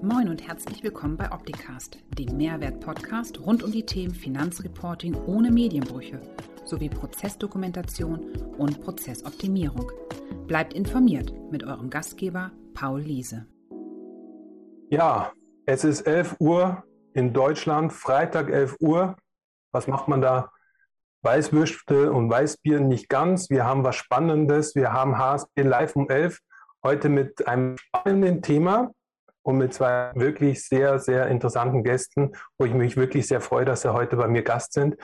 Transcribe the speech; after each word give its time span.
Moin 0.00 0.28
und 0.28 0.46
herzlich 0.46 0.84
willkommen 0.84 1.16
bei 1.16 1.32
Opticast, 1.32 1.98
dem 2.16 2.36
Mehrwert-Podcast 2.36 3.40
rund 3.40 3.64
um 3.64 3.72
die 3.72 3.84
Themen 3.84 4.14
Finanzreporting 4.14 5.16
ohne 5.26 5.50
Medienbrüche 5.50 6.20
sowie 6.64 6.88
Prozessdokumentation 6.88 8.36
und 8.58 8.80
Prozessoptimierung. 8.80 9.90
Bleibt 10.46 10.72
informiert 10.72 11.32
mit 11.50 11.64
eurem 11.64 11.90
Gastgeber 11.90 12.52
Paul 12.74 13.00
Liese. 13.00 13.48
Ja, 14.88 15.32
es 15.66 15.82
ist 15.82 16.02
11 16.02 16.36
Uhr 16.38 16.84
in 17.14 17.32
Deutschland, 17.32 17.92
Freitag 17.92 18.50
11 18.50 18.76
Uhr. 18.78 19.16
Was 19.72 19.88
macht 19.88 20.06
man 20.06 20.20
da? 20.20 20.52
Weißwürste 21.22 22.12
und 22.12 22.30
Weißbier 22.30 22.78
nicht 22.78 23.08
ganz. 23.08 23.50
Wir 23.50 23.64
haben 23.64 23.82
was 23.82 23.96
Spannendes. 23.96 24.76
Wir 24.76 24.92
haben 24.92 25.18
HSB 25.18 25.62
live 25.62 25.96
um 25.96 26.08
11. 26.08 26.38
Heute 26.84 27.08
mit 27.08 27.48
einem 27.48 27.76
spannenden 27.78 28.42
Thema 28.42 28.92
und 29.48 29.56
mit 29.56 29.72
zwei 29.72 30.10
wirklich 30.14 30.62
sehr, 30.62 30.98
sehr 30.98 31.28
interessanten 31.28 31.82
Gästen, 31.82 32.32
wo 32.58 32.66
ich 32.66 32.74
mich 32.74 32.98
wirklich 32.98 33.26
sehr 33.26 33.40
freue, 33.40 33.64
dass 33.64 33.80
sie 33.80 33.94
heute 33.94 34.16
bei 34.16 34.28
mir 34.28 34.42
Gast 34.42 34.74
sind. 34.74 34.96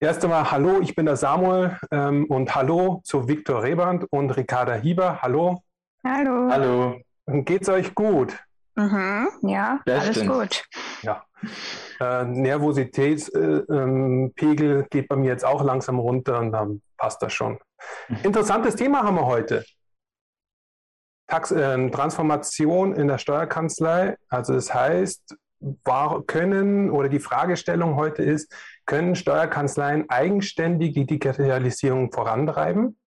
Erst 0.00 0.22
einmal 0.22 0.50
Hallo, 0.50 0.80
ich 0.82 0.94
bin 0.94 1.06
der 1.06 1.16
Samuel 1.16 1.78
ähm, 1.90 2.26
und 2.26 2.54
Hallo 2.54 3.00
zu 3.04 3.28
Viktor 3.28 3.62
Reband 3.62 4.04
und 4.10 4.36
Ricarda 4.36 4.74
Hieber. 4.74 5.22
Hallo. 5.22 5.62
Hallo. 6.04 6.50
Hallo. 6.50 7.00
Geht's 7.26 7.70
euch 7.70 7.94
gut? 7.94 8.36
Mhm, 8.74 9.28
ja, 9.40 9.80
Bestens. 9.86 10.28
alles 10.28 10.28
gut. 10.28 10.64
Ja. 11.00 11.24
Äh, 12.00 12.26
Nervositätspegel 12.26 14.80
äh, 14.80 14.84
geht 14.90 15.08
bei 15.08 15.16
mir 15.16 15.30
jetzt 15.30 15.46
auch 15.46 15.64
langsam 15.64 15.98
runter 15.98 16.38
und 16.38 16.52
dann 16.52 16.82
passt 16.98 17.22
das 17.22 17.32
schon. 17.32 17.58
Mhm. 18.08 18.16
Interessantes 18.24 18.76
Thema 18.76 19.04
haben 19.04 19.14
wir 19.14 19.24
heute. 19.24 19.64
Tax 21.32 21.50
äh, 21.50 21.88
Transformation 21.88 22.92
in 22.92 23.08
der 23.08 23.16
Steuerkanzlei. 23.16 24.18
Also 24.28 24.52
das 24.52 24.74
heißt, 24.74 25.34
war, 25.82 26.22
können 26.24 26.90
oder 26.90 27.08
die 27.08 27.20
Fragestellung 27.20 27.96
heute 27.96 28.22
ist, 28.22 28.52
können 28.84 29.16
Steuerkanzleien 29.16 30.10
eigenständig 30.10 30.92
die 30.92 31.06
Digitalisierung 31.06 32.12
vorantreiben? 32.12 32.98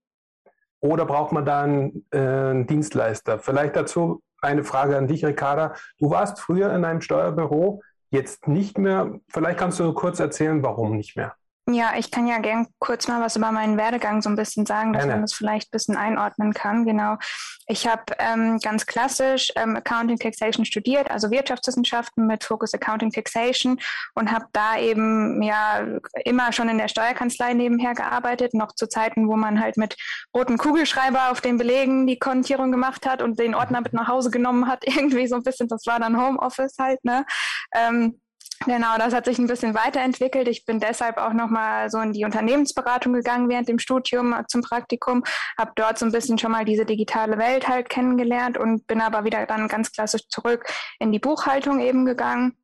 Oder 0.79 1.05
braucht 1.05 1.33
man 1.33 1.45
da 1.45 1.67
äh, 1.67 2.17
einen 2.17 2.65
Dienstleister? 2.65 3.37
Vielleicht 3.37 3.75
dazu 3.75 4.23
eine 4.41 4.63
Frage 4.63 4.97
an 4.97 5.07
dich, 5.07 5.23
Ricarda. 5.23 5.75
Du 5.99 6.09
warst 6.09 6.39
früher 6.39 6.73
in 6.73 6.83
einem 6.83 7.01
Steuerbüro, 7.01 7.83
jetzt 8.09 8.47
nicht 8.47 8.79
mehr. 8.79 9.19
Vielleicht 9.29 9.59
kannst 9.59 9.79
du 9.79 9.93
kurz 9.93 10.19
erzählen, 10.19 10.63
warum 10.63 10.97
nicht 10.97 11.15
mehr. 11.15 11.35
Ja, 11.67 11.93
ich 11.97 12.11
kann 12.11 12.27
ja 12.27 12.37
gern 12.37 12.67
kurz 12.77 13.07
mal 13.07 13.21
was 13.21 13.35
über 13.35 13.51
meinen 13.51 13.75
Werdegang 13.75 14.21
so 14.21 14.29
ein 14.29 14.35
bisschen 14.35 14.67
sagen, 14.67 14.93
dass 14.93 15.01
Gerne. 15.01 15.13
man 15.13 15.21
das 15.23 15.33
vielleicht 15.33 15.69
ein 15.69 15.71
bisschen 15.71 15.97
einordnen 15.97 16.53
kann. 16.53 16.85
Genau. 16.85 17.17
Ich 17.65 17.87
habe 17.87 18.03
ähm, 18.19 18.59
ganz 18.59 18.85
klassisch 18.85 19.51
ähm, 19.55 19.75
Accounting 19.75 20.19
Taxation 20.19 20.63
studiert, 20.65 21.09
also 21.09 21.31
Wirtschaftswissenschaften 21.31 22.27
mit 22.27 22.43
Focus 22.43 22.75
Accounting 22.75 23.09
Taxation 23.09 23.79
und 24.13 24.31
habe 24.31 24.45
da 24.53 24.77
eben 24.77 25.41
ja 25.41 25.83
immer 26.23 26.53
schon 26.53 26.69
in 26.69 26.77
der 26.77 26.87
Steuerkanzlei 26.87 27.55
nebenher 27.55 27.95
gearbeitet, 27.95 28.53
noch 28.53 28.75
zu 28.75 28.87
Zeiten, 28.87 29.27
wo 29.27 29.35
man 29.35 29.59
halt 29.59 29.77
mit 29.77 29.97
roten 30.35 30.59
Kugelschreiber 30.59 31.31
auf 31.31 31.41
den 31.41 31.57
Belegen 31.57 32.05
die 32.05 32.19
Kontierung 32.19 32.71
gemacht 32.71 33.07
hat 33.07 33.23
und 33.23 33.39
den 33.39 33.55
Ordner 33.55 33.81
mit 33.81 33.93
nach 33.93 34.07
Hause 34.07 34.29
genommen 34.29 34.67
hat. 34.67 34.83
Irgendwie 34.85 35.25
so 35.25 35.35
ein 35.35 35.43
bisschen, 35.43 35.67
das 35.67 35.87
war 35.87 35.99
dann 35.99 36.15
Homeoffice 36.15 36.75
halt, 36.77 37.03
ne? 37.03 37.25
Ähm, 37.73 38.21
Genau, 38.63 38.97
das 38.97 39.13
hat 39.13 39.25
sich 39.25 39.37
ein 39.37 39.47
bisschen 39.47 39.73
weiterentwickelt. 39.73 40.47
Ich 40.47 40.65
bin 40.65 40.79
deshalb 40.79 41.17
auch 41.17 41.33
nochmal 41.33 41.89
so 41.89 41.99
in 41.99 42.13
die 42.13 42.23
Unternehmensberatung 42.23 43.13
gegangen 43.13 43.49
während 43.49 43.67
dem 43.67 43.79
Studium 43.79 44.33
äh, 44.33 44.43
zum 44.47 44.61
Praktikum, 44.61 45.23
habe 45.57 45.71
dort 45.75 45.99
so 45.99 46.05
ein 46.05 46.11
bisschen 46.11 46.37
schon 46.37 46.51
mal 46.51 46.65
diese 46.65 46.85
digitale 46.85 47.37
Welt 47.37 47.67
halt 47.67 47.89
kennengelernt 47.89 48.57
und 48.57 48.87
bin 48.87 49.01
aber 49.01 49.25
wieder 49.25 49.45
dann 49.45 49.67
ganz 49.67 49.91
klassisch 49.91 50.27
zurück 50.29 50.65
in 50.99 51.11
die 51.11 51.19
Buchhaltung 51.19 51.79
eben 51.79 52.05
gegangen 52.05 52.57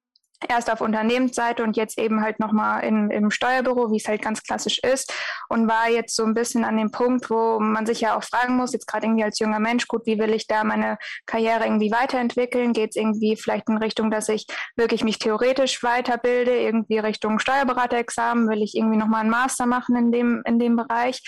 erst 0.47 0.71
auf 0.71 0.81
Unternehmensseite 0.81 1.63
und 1.63 1.77
jetzt 1.77 1.97
eben 1.99 2.21
halt 2.21 2.39
nochmal 2.39 2.83
im 2.83 3.31
Steuerbüro, 3.31 3.91
wie 3.91 3.97
es 3.97 4.07
halt 4.07 4.21
ganz 4.21 4.43
klassisch 4.43 4.79
ist 4.79 5.13
und 5.49 5.67
war 5.67 5.89
jetzt 5.89 6.15
so 6.15 6.23
ein 6.23 6.33
bisschen 6.33 6.63
an 6.63 6.77
dem 6.77 6.91
Punkt, 6.91 7.29
wo 7.29 7.59
man 7.59 7.85
sich 7.85 8.01
ja 8.01 8.17
auch 8.17 8.23
fragen 8.23 8.57
muss, 8.57 8.73
jetzt 8.73 8.87
gerade 8.87 9.05
irgendwie 9.05 9.23
als 9.23 9.39
junger 9.39 9.59
Mensch, 9.59 9.87
gut, 9.87 10.05
wie 10.05 10.17
will 10.17 10.33
ich 10.33 10.47
da 10.47 10.63
meine 10.63 10.97
Karriere 11.25 11.65
irgendwie 11.65 11.91
weiterentwickeln? 11.91 12.73
Geht 12.73 12.91
es 12.91 12.95
irgendwie 12.95 13.35
vielleicht 13.35 13.69
in 13.69 13.77
Richtung, 13.77 14.11
dass 14.11 14.29
ich 14.29 14.45
wirklich 14.75 15.03
mich 15.03 15.19
theoretisch 15.19 15.83
weiterbilde, 15.83 16.57
irgendwie 16.57 16.99
Richtung 16.99 17.39
Steuerberaterexamen, 17.39 18.49
will 18.49 18.63
ich 18.63 18.75
irgendwie 18.75 18.97
nochmal 18.97 19.21
einen 19.21 19.29
Master 19.29 19.65
machen 19.65 19.95
in 19.95 20.11
dem, 20.11 20.41
in 20.45 20.59
dem 20.59 20.75
Bereich 20.75 21.21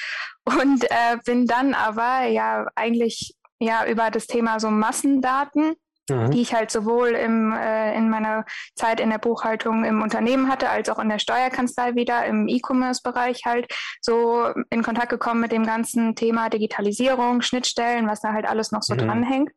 und 0.45 0.84
äh, 0.85 1.18
bin 1.25 1.45
dann 1.45 1.74
aber 1.74 2.25
ja 2.25 2.66
eigentlich 2.75 3.35
ja 3.59 3.85
über 3.85 4.12
das 4.12 4.28
Thema 4.28 4.59
so 4.59 4.69
Massendaten 4.69 5.75
mhm. 6.09 6.31
die 6.31 6.41
ich 6.41 6.53
halt 6.53 6.72
sowohl 6.72 7.09
im, 7.09 7.53
äh, 7.53 7.96
in 7.96 8.09
meiner 8.09 8.46
Zeit 8.75 9.00
in 9.00 9.09
der 9.09 9.18
Buchhaltung 9.18 9.84
im 9.86 10.02
Unternehmen 10.02 10.50
hatte, 10.50 10.69
als 10.69 10.90
auch 10.90 11.00
in 11.00 11.09
der 11.09 11.19
Steuerkanzlei 11.19 11.96
wieder, 11.96 12.25
im 12.25 12.47
E-Commerce-Bereich 12.47 13.44
halt 13.46 13.74
so 14.02 14.47
in 14.69 14.84
Kontakt 14.84 15.09
gekommen 15.09 15.42
mit 15.42 15.52
dem 15.52 15.66
ganzen 15.66 16.16
Thema 16.16 16.50
Digitalisierung, 16.50 17.42
Schnittstellen, 17.42 18.08
was 18.08 18.22
da 18.22 18.34
halt 18.34 18.47
alles 18.47 18.72
noch 18.72 18.84
so 18.84 18.94
mhm. 18.94 19.00
dranhängt. 19.00 19.52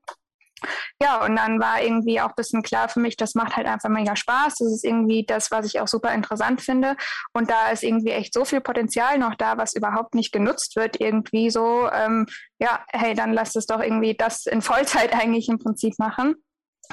Ja, 1.03 1.25
und 1.25 1.37
dann 1.37 1.61
war 1.61 1.83
irgendwie 1.83 2.21
auch 2.21 2.31
ein 2.31 2.37
bisschen 2.37 2.62
klar 2.62 2.89
für 2.89 3.00
mich, 3.00 3.17
das 3.17 3.34
macht 3.34 3.56
halt 3.56 3.67
einfach 3.67 3.89
mega 3.89 4.17
Spaß. 4.17 4.56
Das 4.56 4.72
ist 4.72 4.84
irgendwie 4.84 5.25
das, 5.25 5.50
was 5.50 5.67
ich 5.67 5.81
auch 5.81 5.89
super 5.89 6.12
interessant 6.15 6.61
finde. 6.62 6.97
Und 7.33 7.50
da 7.50 7.69
ist 7.71 7.83
irgendwie 7.83 8.11
echt 8.11 8.33
so 8.33 8.44
viel 8.44 8.61
Potenzial 8.61 9.19
noch 9.19 9.34
da, 9.34 9.59
was 9.59 9.75
überhaupt 9.75 10.15
nicht 10.15 10.33
genutzt 10.33 10.77
wird, 10.77 11.00
irgendwie 11.00 11.50
so, 11.50 11.91
ähm, 11.91 12.27
ja, 12.59 12.84
hey, 12.89 13.15
dann 13.15 13.33
lass 13.33 13.55
es 13.55 13.67
doch 13.67 13.81
irgendwie 13.81 14.15
das 14.15 14.47
in 14.47 14.62
Vollzeit 14.62 15.15
eigentlich 15.21 15.49
im 15.49 15.59
Prinzip 15.59 15.99
machen. 15.99 16.37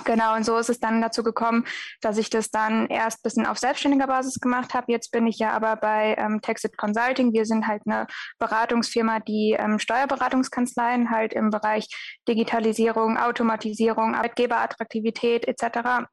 Genau, 0.06 0.36
und 0.36 0.46
so 0.46 0.58
ist 0.58 0.70
es 0.70 0.80
dann 0.80 1.02
dazu 1.02 1.24
gekommen, 1.24 1.66
dass 2.02 2.18
ich 2.18 2.30
das 2.30 2.50
dann 2.50 2.88
erst 2.88 3.20
ein 3.20 3.24
bisschen 3.24 3.46
auf 3.46 3.58
selbstständiger 3.58 4.08
Basis 4.08 4.40
gemacht 4.40 4.74
habe. 4.74 4.92
Jetzt 4.92 5.12
bin 5.12 5.28
ich 5.28 5.38
ja 5.40 5.52
aber 5.52 5.76
bei 5.76 6.16
ähm, 6.18 6.42
Texit 6.42 6.78
Consulting. 6.78 7.34
Wir 7.34 7.46
sind 7.46 7.68
halt 7.68 7.84
eine 7.86 8.08
Beratungsfirma, 8.40 9.20
die 9.20 9.56
ähm, 9.58 9.80
Steuerberatungskanzleien 9.80 11.09
halt 11.12 11.34
im 11.34 11.50
Bereich 11.50 11.88
Digitalisierung, 12.28 13.18
Automatisierung, 13.18 14.16
Arbeitgeberattraktivität 14.16 15.48
etc 15.48 16.08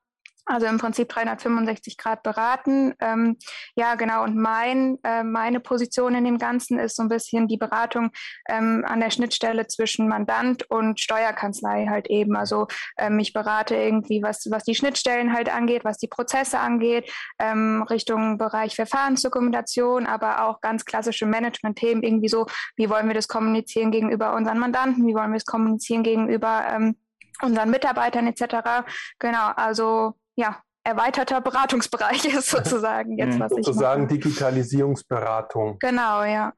also 0.51 0.67
im 0.67 0.79
Prinzip 0.79 1.09
365 1.09 1.97
Grad 1.97 2.23
beraten. 2.23 2.95
Ähm, 3.01 3.37
ja, 3.77 3.95
genau. 3.95 4.25
Und 4.25 4.37
mein, 4.37 4.99
äh, 5.05 5.23
meine 5.23 5.61
Position 5.61 6.15
in 6.15 6.25
dem 6.25 6.39
Ganzen 6.39 6.79
ist 6.79 6.97
so 6.97 7.03
ein 7.03 7.09
bisschen 7.09 7.47
die 7.47 7.57
Beratung 7.57 8.11
ähm, 8.49 8.85
an 8.87 9.01
der 9.01 9.11
Schnittstelle 9.11 9.69
zwischen 9.69 10.09
Mandant 10.09 10.69
und 10.69 10.99
Steuerkanzlei 10.99 11.87
halt 11.89 12.09
eben. 12.09 12.37
Also 12.37 12.67
ähm, 12.99 13.19
ich 13.21 13.33
berate 13.33 13.77
irgendwie, 13.77 14.23
was, 14.23 14.49
was 14.51 14.65
die 14.65 14.75
Schnittstellen 14.75 15.33
halt 15.33 15.55
angeht, 15.55 15.85
was 15.85 15.99
die 15.99 16.09
Prozesse 16.09 16.59
angeht, 16.59 17.13
ähm, 17.39 17.85
Richtung 17.89 18.37
Bereich 18.37 18.75
Verfahrensdokumentation, 18.75 20.07
aber 20.07 20.45
auch 20.45 20.61
ganz 20.61 20.85
klassische 20.85 21.27
Management-Themen, 21.27 22.03
irgendwie 22.03 22.29
so, 22.29 22.47
wie 22.77 22.91
wollen 22.91 23.07
wir 23.07 23.15
das 23.15 23.29
kommunizieren 23.29 23.93
gegenüber 23.93 24.35
unseren 24.35 24.59
Mandanten, 24.59 25.07
wie 25.07 25.15
wollen 25.15 25.31
wir 25.31 25.37
es 25.37 25.45
kommunizieren 25.47 26.03
gegenüber 26.03 26.65
ähm, 26.69 26.97
unseren 27.43 27.71
Mitarbeitern 27.71 28.27
etc. 28.27 28.85
Genau, 29.19 29.53
also 29.57 30.15
ja, 30.37 30.61
erweiterter 30.85 31.41
Beratungsbereich 31.41 32.25
ist 32.35 32.51
sozusagen 32.51 33.19
jetzt, 33.19 33.39
was 33.39 33.51
sozusagen 33.51 33.61
ich 33.61 33.67
Sozusagen 33.67 34.09
Digitalisierungsberatung. 34.09 35.79
Genau, 35.79 36.25
ja. 36.25 36.53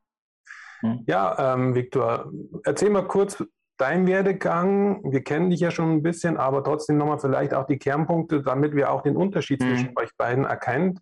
Hm. 0.80 1.04
Ja, 1.06 1.54
ähm, 1.54 1.74
Viktor, 1.74 2.30
erzähl 2.64 2.90
mal 2.90 3.06
kurz 3.06 3.42
deinen 3.78 4.06
Werdegang. 4.06 5.02
Wir 5.10 5.22
kennen 5.22 5.50
dich 5.50 5.60
ja 5.60 5.70
schon 5.70 5.92
ein 5.92 6.02
bisschen, 6.02 6.36
aber 6.36 6.62
trotzdem 6.62 6.98
nochmal 6.98 7.18
vielleicht 7.18 7.54
auch 7.54 7.66
die 7.66 7.78
Kernpunkte, 7.78 8.42
damit 8.42 8.74
wir 8.74 8.90
auch 8.90 9.02
den 9.02 9.16
Unterschied 9.16 9.60
mhm. 9.60 9.68
zwischen 9.68 9.98
euch 9.98 10.10
beiden 10.16 10.44
erkennen, 10.44 11.00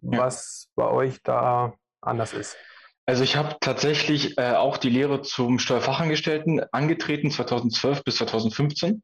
was 0.00 0.68
ja. 0.76 0.84
bei 0.84 0.90
euch 0.90 1.22
da 1.22 1.74
anders 2.00 2.32
ist. 2.32 2.56
Also 3.06 3.22
ich 3.22 3.36
habe 3.36 3.56
tatsächlich 3.60 4.38
äh, 4.38 4.52
auch 4.52 4.78
die 4.78 4.88
Lehre 4.88 5.20
zum 5.20 5.58
Steuerfachangestellten 5.58 6.62
angetreten, 6.72 7.30
2012 7.30 8.02
bis 8.02 8.16
2015 8.16 9.02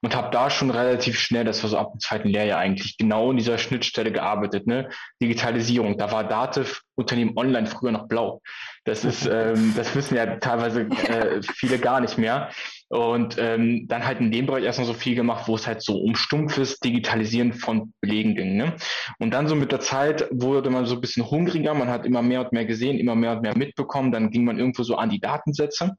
und 0.00 0.16
habe 0.16 0.30
da 0.30 0.48
schon 0.48 0.70
relativ 0.70 1.18
schnell, 1.18 1.44
das 1.44 1.62
war 1.62 1.68
so 1.68 1.76
ab 1.76 1.92
dem 1.92 2.00
zweiten 2.00 2.28
Lehrjahr 2.28 2.58
eigentlich, 2.58 2.96
genau 2.96 3.30
in 3.30 3.36
dieser 3.36 3.58
Schnittstelle 3.58 4.10
gearbeitet, 4.10 4.66
ne? 4.66 4.88
Digitalisierung. 5.20 5.98
Da 5.98 6.10
war 6.10 6.24
Dativ 6.24 6.82
Unternehmen 6.94 7.36
online 7.36 7.66
früher 7.66 7.92
noch 7.92 8.08
blau. 8.08 8.40
Das 8.84 9.04
ist, 9.04 9.26
ähm, 9.30 9.74
das 9.76 9.94
wissen 9.94 10.16
ja 10.16 10.36
teilweise 10.36 10.82
äh, 10.82 11.42
viele 11.42 11.78
gar 11.78 12.00
nicht 12.00 12.16
mehr. 12.16 12.50
Und 12.92 13.36
ähm, 13.38 13.86
dann 13.88 14.04
halt 14.04 14.20
in 14.20 14.30
dem 14.30 14.44
Bereich 14.44 14.64
erstmal 14.64 14.86
so 14.86 14.92
viel 14.92 15.14
gemacht, 15.14 15.48
wo 15.48 15.54
es 15.54 15.66
halt 15.66 15.82
so 15.82 15.96
um 15.96 16.14
stumpfes 16.14 16.78
Digitalisieren 16.78 17.54
von 17.54 17.94
Belegen 18.02 18.34
ging. 18.34 18.58
Ne? 18.58 18.76
Und 19.18 19.32
dann 19.32 19.48
so 19.48 19.54
mit 19.54 19.72
der 19.72 19.80
Zeit 19.80 20.28
wurde 20.30 20.68
man 20.68 20.84
so 20.84 20.96
ein 20.96 21.00
bisschen 21.00 21.30
hungriger, 21.30 21.72
man 21.72 21.88
hat 21.88 22.04
immer 22.04 22.20
mehr 22.20 22.42
und 22.42 22.52
mehr 22.52 22.66
gesehen, 22.66 22.98
immer 22.98 23.14
mehr 23.14 23.32
und 23.32 23.40
mehr 23.40 23.56
mitbekommen, 23.56 24.12
dann 24.12 24.30
ging 24.30 24.44
man 24.44 24.58
irgendwo 24.58 24.82
so 24.82 24.96
an 24.96 25.08
die 25.08 25.20
Datensätze. 25.20 25.92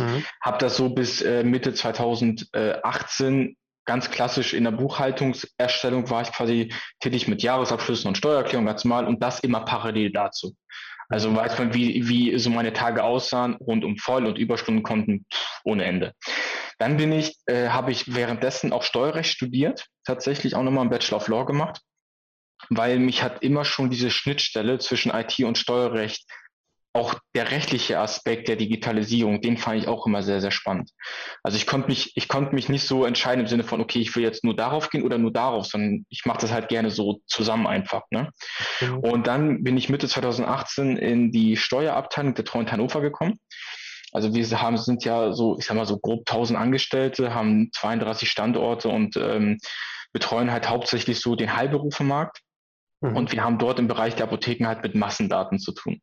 Mhm. 0.00 0.24
Hab 0.40 0.58
das 0.58 0.78
so 0.78 0.88
bis 0.88 1.20
äh, 1.20 1.44
Mitte 1.44 1.74
2018 1.74 3.56
ganz 3.84 4.10
klassisch 4.10 4.54
in 4.54 4.64
der 4.64 4.70
Buchhaltungserstellung 4.70 6.08
war 6.08 6.22
ich 6.22 6.32
quasi 6.32 6.72
tätig 7.00 7.28
mit 7.28 7.42
Jahresabschlüssen 7.42 8.08
und 8.08 8.16
Steuererklärung 8.16 8.64
ganz 8.64 8.84
mal 8.86 9.06
und 9.06 9.22
das 9.22 9.40
immer 9.40 9.66
parallel 9.66 10.12
dazu. 10.12 10.54
Also 11.12 11.36
weiß 11.36 11.58
man, 11.58 11.74
wie, 11.74 12.08
wie 12.08 12.38
so 12.38 12.48
meine 12.48 12.72
Tage 12.72 13.04
aussahen, 13.04 13.56
rund 13.56 13.84
um 13.84 13.98
Voll- 13.98 14.24
und 14.24 14.38
Überstundenkonten 14.38 15.26
ohne 15.62 15.84
Ende. 15.84 16.14
Dann 16.78 16.96
bin 16.96 17.12
ich, 17.12 17.36
äh, 17.44 17.68
habe 17.68 17.92
ich 17.92 18.14
währenddessen 18.14 18.72
auch 18.72 18.82
Steuerrecht 18.82 19.30
studiert, 19.30 19.86
tatsächlich 20.04 20.54
auch 20.54 20.62
nochmal 20.62 20.80
einen 20.80 20.90
Bachelor 20.90 21.18
of 21.18 21.28
Law 21.28 21.44
gemacht, 21.44 21.82
weil 22.70 22.98
mich 22.98 23.22
hat 23.22 23.42
immer 23.42 23.66
schon 23.66 23.90
diese 23.90 24.10
Schnittstelle 24.10 24.78
zwischen 24.78 25.12
IT 25.12 25.38
und 25.40 25.58
Steuerrecht 25.58 26.24
auch 26.94 27.14
der 27.34 27.50
rechtliche 27.50 27.98
Aspekt 27.98 28.48
der 28.48 28.56
Digitalisierung, 28.56 29.40
den 29.40 29.56
fand 29.56 29.80
ich 29.80 29.88
auch 29.88 30.06
immer 30.06 30.22
sehr, 30.22 30.40
sehr 30.40 30.50
spannend. 30.50 30.90
Also 31.42 31.56
ich 31.56 31.66
konnte 31.66 31.88
mich, 31.88 32.12
ich 32.16 32.28
konnte 32.28 32.54
mich 32.54 32.68
nicht 32.68 32.86
so 32.86 33.06
entscheiden 33.06 33.40
im 33.40 33.46
Sinne 33.46 33.64
von, 33.64 33.80
okay, 33.80 34.00
ich 34.00 34.14
will 34.14 34.22
jetzt 34.22 34.44
nur 34.44 34.54
darauf 34.54 34.90
gehen 34.90 35.02
oder 35.02 35.16
nur 35.16 35.32
darauf, 35.32 35.66
sondern 35.66 36.04
ich 36.10 36.26
mache 36.26 36.40
das 36.40 36.52
halt 36.52 36.68
gerne 36.68 36.90
so 36.90 37.20
zusammen 37.26 37.66
einfach. 37.66 38.02
Ne? 38.10 38.30
Mhm. 38.80 38.98
Und 38.98 39.26
dann 39.26 39.64
bin 39.64 39.76
ich 39.76 39.88
Mitte 39.88 40.06
2018 40.06 40.98
in 40.98 41.32
die 41.32 41.56
Steuerabteilung 41.56 42.34
der 42.34 42.44
Treuhand 42.44 42.72
Hannover 42.72 43.00
gekommen. 43.00 43.38
Also 44.12 44.34
wir 44.34 44.60
haben, 44.60 44.76
sind 44.76 45.04
ja 45.04 45.32
so, 45.32 45.56
ich 45.58 45.64
sag 45.64 45.76
mal 45.76 45.86
so 45.86 45.98
grob 45.98 46.28
1000 46.28 46.58
Angestellte, 46.58 47.34
haben 47.34 47.70
32 47.72 48.30
Standorte 48.30 48.90
und 48.90 49.16
ähm, 49.16 49.58
betreuen 50.12 50.52
halt 50.52 50.68
hauptsächlich 50.68 51.20
so 51.20 51.34
den 51.34 51.56
Heilberufemarkt. 51.56 52.40
Mhm. 53.00 53.16
Und 53.16 53.32
wir 53.32 53.42
haben 53.42 53.58
dort 53.58 53.78
im 53.78 53.88
Bereich 53.88 54.14
der 54.14 54.26
Apotheken 54.26 54.66
halt 54.66 54.82
mit 54.82 54.94
Massendaten 54.94 55.58
zu 55.58 55.72
tun. 55.72 56.00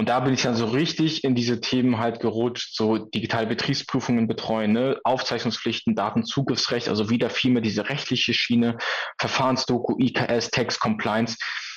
Und 0.00 0.08
da 0.08 0.18
bin 0.20 0.32
ich 0.32 0.40
dann 0.40 0.54
so 0.54 0.64
richtig 0.64 1.24
in 1.24 1.34
diese 1.34 1.60
Themen 1.60 1.98
halt 1.98 2.20
gerutscht, 2.20 2.74
so 2.74 2.96
digitale 2.96 3.46
Betriebsprüfungen 3.46 4.26
betreuen, 4.28 4.72
ne? 4.72 4.98
Aufzeichnungspflichten, 5.04 5.94
Datenzugriffsrecht, 5.94 6.88
also 6.88 7.10
wieder 7.10 7.28
viel 7.28 7.50
mehr 7.50 7.60
diese 7.60 7.90
rechtliche 7.90 8.32
Schiene, 8.32 8.78
Verfahrensdoku, 9.18 9.98
IKS, 9.98 10.52
Text 10.52 10.80
Compliance. 10.80 11.36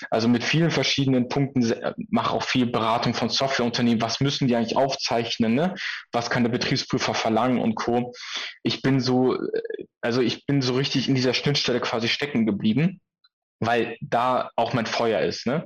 Also 0.09 0.29
mit 0.29 0.45
vielen 0.45 0.71
verschiedenen 0.71 1.27
Punkten 1.27 1.69
mache 2.11 2.33
auch 2.33 2.43
viel 2.43 2.65
Beratung 2.65 3.13
von 3.13 3.27
Softwareunternehmen. 3.27 4.01
Was 4.01 4.21
müssen 4.21 4.47
die 4.47 4.55
eigentlich 4.55 4.77
aufzeichnen? 4.77 5.53
Ne? 5.53 5.75
Was 6.13 6.29
kann 6.29 6.43
der 6.43 6.51
Betriebsprüfer 6.51 7.13
verlangen 7.13 7.59
und 7.59 7.75
Co. 7.75 8.13
Ich 8.63 8.81
bin 8.81 9.01
so, 9.01 9.37
also 9.99 10.21
ich 10.21 10.45
bin 10.45 10.61
so 10.61 10.75
richtig 10.75 11.09
in 11.09 11.15
dieser 11.15 11.33
Schnittstelle 11.33 11.81
quasi 11.81 12.07
stecken 12.07 12.45
geblieben 12.45 13.01
weil 13.65 13.97
da 14.01 14.49
auch 14.55 14.73
mein 14.73 14.85
Feuer 14.85 15.21
ist. 15.21 15.45
Ne? 15.45 15.65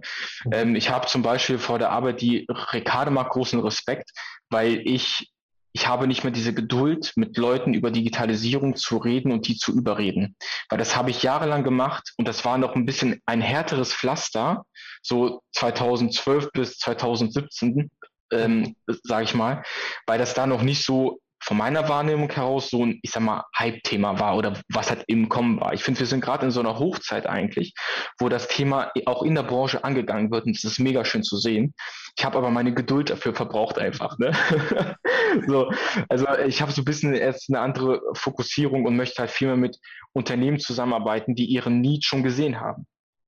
Ähm, 0.52 0.76
ich 0.76 0.90
habe 0.90 1.08
zum 1.08 1.22
Beispiel 1.22 1.58
vor 1.58 1.80
der 1.80 1.92
Arbeit 1.92 2.22
die 2.22 2.46
Rekade 2.50 3.12
mag 3.12 3.30
großen 3.30 3.60
Respekt, 3.60 4.12
weil 4.50 4.82
ich 4.86 5.32
ich 5.74 5.88
habe 5.88 6.08
nicht 6.08 6.24
mehr 6.24 6.34
diese 6.34 6.56
Geduld, 6.56 7.14
mit 7.18 7.38
Leuten 7.38 7.76
über 7.76 7.92
Digitalisierung 7.92 8.76
zu 8.76 8.98
reden 8.98 9.32
und 9.32 9.48
die 9.48 9.58
zu 9.58 9.72
überreden. 9.72 10.36
Weil 10.70 10.80
das 10.80 10.96
habe 10.96 11.12
ich 11.12 11.22
jahrelang 11.22 11.64
gemacht 11.64 12.14
und 12.18 12.28
das 12.28 12.44
war 12.46 12.58
noch 12.58 12.74
ein 12.74 12.88
bisschen 12.88 13.22
ein 13.28 13.42
härteres 13.42 13.94
Pflaster, 13.94 14.66
so 15.04 15.44
2012 15.54 16.50
bis 16.52 16.80
2017, 16.80 17.92
ähm, 18.32 18.76
sage 19.04 19.26
ich 19.26 19.36
mal, 19.36 19.62
weil 20.08 20.18
das 20.18 20.34
da 20.34 20.48
noch 20.48 20.64
nicht 20.64 20.84
so 20.84 21.20
von 21.48 21.56
meiner 21.56 21.88
Wahrnehmung 21.88 22.30
heraus 22.30 22.70
so 22.70 22.86
ein, 22.86 23.00
ich 23.04 23.12
sag 23.12 23.24
mal, 23.24 23.46
Hype-Thema 23.58 24.20
war 24.20 24.36
oder 24.36 24.60
was 24.68 24.90
halt 24.90 25.06
im 25.08 25.30
Kommen 25.30 25.62
war. 25.62 25.74
Ich 25.74 25.82
finde, 25.82 26.02
wir 26.02 26.06
sind 26.06 26.20
gerade 26.20 26.46
in 26.46 26.52
so 26.52 26.60
einer 26.60 26.78
Hochzeit 26.78 27.26
eigentlich, 27.26 27.74
wo 28.20 28.28
das 28.28 28.50
Thema 28.50 28.92
auch 29.06 29.24
in 29.24 29.34
der 29.34 29.44
Branche 29.44 29.82
angegangen 29.86 30.30
wird 30.30 30.46
und 30.46 30.58
das 30.58 30.70
ist 30.70 30.78
mega 30.78 31.06
schön 31.06 31.24
zu 31.24 31.38
sehen. 31.38 31.74
Ich 32.18 32.26
habe 32.26 32.38
aber 32.38 32.50
meine 32.50 32.74
Geduld 32.74 33.12
dafür 33.12 33.34
verbraucht 33.34 33.80
einfach. 33.80 34.18
Ne? 34.18 34.34
so, 35.48 35.72
also 36.10 36.28
ich 36.46 36.62
habe 36.62 36.74
so 36.74 36.82
ein 36.82 36.86
bisschen 36.86 37.14
erst 37.14 37.50
eine 37.50 37.62
andere 37.62 38.02
Fokussierung 38.14 38.86
und 38.86 38.98
möchte 38.98 39.22
halt 39.22 39.32
viel 39.32 39.48
mehr 39.48 39.56
mit 39.56 39.80
Unternehmen 40.12 40.60
zusammenarbeiten, 40.60 41.34
die 41.34 41.46
ihren 41.46 41.80
Need 41.80 42.04
schon 42.04 42.24
gesehen 42.24 42.60
haben. 42.60 42.86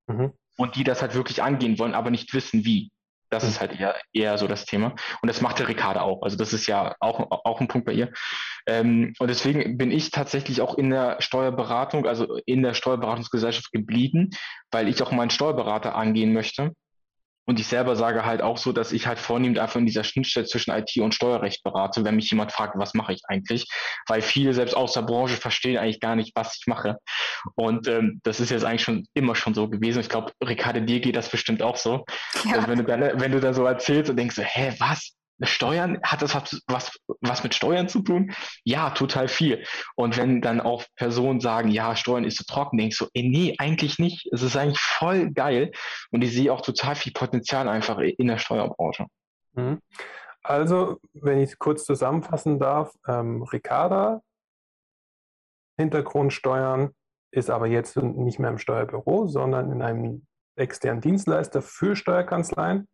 Mhm. 0.08 0.34
Und 0.58 0.76
die 0.76 0.84
das 0.84 1.02
halt 1.02 1.16
wirklich 1.16 1.42
angehen 1.42 1.80
wollen, 1.80 1.94
aber 1.94 2.12
nicht 2.12 2.34
wissen, 2.34 2.66
wie. 2.66 2.92
Das 3.30 3.44
ist 3.44 3.60
halt 3.60 3.80
eher, 3.80 3.96
eher 4.14 4.38
so 4.38 4.48
das 4.48 4.66
Thema. 4.66 4.96
Und 5.22 5.28
das 5.28 5.42
macht 5.42 5.60
der 5.60 5.68
Ricarda 5.68 6.02
auch. 6.02 6.24
Also 6.24 6.38
das 6.38 6.54
ist 6.54 6.68
ja 6.68 6.96
auch, 7.00 7.20
auch 7.30 7.62
ein 7.62 7.68
Punkt 7.68 7.86
bei 7.86 7.94
ihr. 7.94 8.12
Ähm, 8.68 9.14
und 9.20 9.28
deswegen 9.30 9.78
bin 9.78 9.92
ich 9.92 10.12
tatsächlich 10.12 10.62
auch 10.62 10.78
in 10.78 10.90
der 10.90 11.18
Steuerberatung, 11.22 12.06
also 12.06 12.38
in 12.46 12.64
der 12.64 12.74
Steuerberatungsgesellschaft 12.74 13.72
geblieben, 13.72 14.32
weil 14.72 14.88
ich 14.88 15.02
auch 15.02 15.12
meinen 15.12 15.30
Steuerberater 15.30 15.96
angehen 15.96 16.34
möchte. 16.34 16.74
Und 17.50 17.60
ich 17.60 17.66
selber 17.66 17.96
sage 17.96 18.26
halt 18.26 18.44
auch 18.44 18.60
so, 18.60 18.72
dass 18.74 18.92
ich 18.92 19.08
halt 19.08 19.18
vornehmend 19.18 19.58
einfach 19.58 19.78
in 19.78 19.88
dieser 19.88 20.04
Schnittstelle 20.04 20.46
zwischen 20.46 20.70
IT 20.70 20.96
und 20.98 21.16
Steuerrecht 21.16 21.64
berate, 21.64 22.06
wenn 22.06 22.16
mich 22.16 22.30
jemand 22.30 22.52
fragt, 22.52 22.78
was 22.78 22.94
mache 22.94 23.14
ich 23.14 23.22
eigentlich? 23.28 23.66
Weil 24.06 24.22
viele 24.22 24.54
selbst 24.54 24.76
aus 24.76 24.94
der 24.94 25.02
Branche 25.02 25.36
verstehen 25.36 25.80
eigentlich 25.80 26.00
gar 26.00 26.16
nicht, 26.16 26.36
was 26.36 26.60
ich 26.60 26.68
mache. 26.68 26.98
Und 27.56 27.88
ähm, 27.88 28.22
das 28.22 28.40
ist 28.40 28.52
jetzt 28.52 28.66
eigentlich 28.66 28.84
schon 28.84 29.08
immer 29.16 29.34
schon 29.34 29.56
so 29.56 29.68
gewesen. 29.68 30.00
Ich 30.00 30.10
glaube, 30.10 30.32
Ricardo, 30.46 30.80
dir 30.82 31.00
geht 31.00 31.16
das 31.16 31.28
bestimmt 31.28 31.64
auch 31.64 31.76
so. 31.76 32.06
Ja. 32.46 32.58
Also 32.58 32.68
wenn 32.68 32.78
du 32.78 32.84
dann, 32.84 33.20
wenn 33.20 33.32
du 33.32 33.40
dann 33.40 33.56
so 33.56 33.66
erzählst 33.66 34.12
und 34.12 34.18
denkst 34.18 34.36
so, 34.36 34.44
hä, 34.44 34.76
was? 34.78 35.16
Steuern, 35.44 36.00
hat 36.04 36.22
das 36.22 36.36
was, 36.36 36.62
was, 36.68 37.00
was 37.22 37.44
mit 37.44 37.56
Steuern 37.56 37.88
zu 37.88 38.02
tun? 38.02 38.34
Ja, 38.64 38.92
total 38.92 39.28
viel. 39.28 39.64
Und 39.96 40.18
wenn 40.18 40.42
dann 40.42 40.60
auch 40.60 40.84
Personen 40.96 41.40
sagen, 41.40 41.70
ja, 41.70 41.96
Steuern 41.96 42.24
ist 42.24 42.38
zu 42.38 42.44
so 42.48 42.54
trocken, 42.54 42.78
denkst 42.78 42.98
du, 42.98 43.08
ey, 43.14 43.24
nee, 43.28 43.56
eigentlich 43.58 44.00
nicht. 44.00 44.28
Es 44.32 44.42
ist 44.42 44.56
eigentlich 44.58 44.80
voll 44.80 45.32
geil. 45.32 45.72
Und 46.12 46.24
ich 46.24 46.34
sehe 46.34 46.52
auch 46.52 46.62
total 46.62 46.96
viel 46.96 47.14
Potenzial 47.14 47.68
einfach 47.68 48.00
in 48.00 48.28
der 48.28 48.38
Steuerbranche. 48.38 49.06
Mhm. 49.54 49.80
Also, 50.44 51.00
wenn 51.14 51.40
ich 51.40 51.60
kurz 51.60 51.86
zusammenfassen 51.86 52.60
darf, 52.60 52.94
ähm, 53.08 53.44
Ricarda, 53.44 54.22
Hintergrundsteuern, 55.78 56.92
ist 57.32 57.50
aber 57.50 57.68
jetzt 57.68 57.96
nicht 57.98 58.40
mehr 58.40 58.50
im 58.50 58.58
Steuerbüro, 58.58 59.28
sondern 59.28 59.72
in 59.72 59.82
einem 59.82 60.26
externen 60.56 61.02
Dienstleister 61.02 61.62
für 61.62 61.96
Steuerkanzleien. 61.96 62.88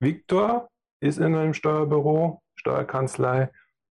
Victor 0.00 0.70
ist 1.00 1.18
in 1.18 1.34
einem 1.34 1.54
Steuerbüro, 1.54 2.42
Steuerkanzlei 2.54 3.50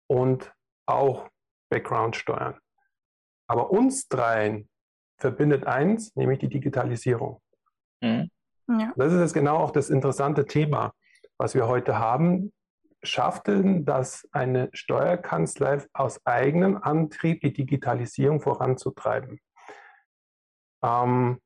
und 0.06 0.52
auch 0.87 1.28
Background-Steuern. 1.70 2.58
Aber 3.49 3.70
uns 3.70 4.08
dreien 4.08 4.69
verbindet 5.19 5.66
eins, 5.66 6.14
nämlich 6.16 6.38
die 6.38 6.49
Digitalisierung. 6.49 7.40
Mhm. 8.00 8.31
Ja. 8.69 8.93
Das 8.96 9.12
ist 9.12 9.20
jetzt 9.20 9.34
genau 9.34 9.56
auch 9.58 9.70
das 9.70 9.90
interessante 9.90 10.46
Thema, 10.46 10.93
was 11.38 11.54
wir 11.54 11.66
heute 11.66 11.99
haben. 11.99 12.52
Schafft 13.02 13.49
denn 13.49 13.84
das 13.84 14.28
eine 14.31 14.70
Steuerkanzlei 14.72 15.84
aus 15.93 16.25
eigenem 16.25 16.76
Antrieb, 16.76 17.40
die 17.40 17.52
Digitalisierung 17.52 18.40
voranzutreiben? 18.40 19.40
Ähm, 20.84 21.40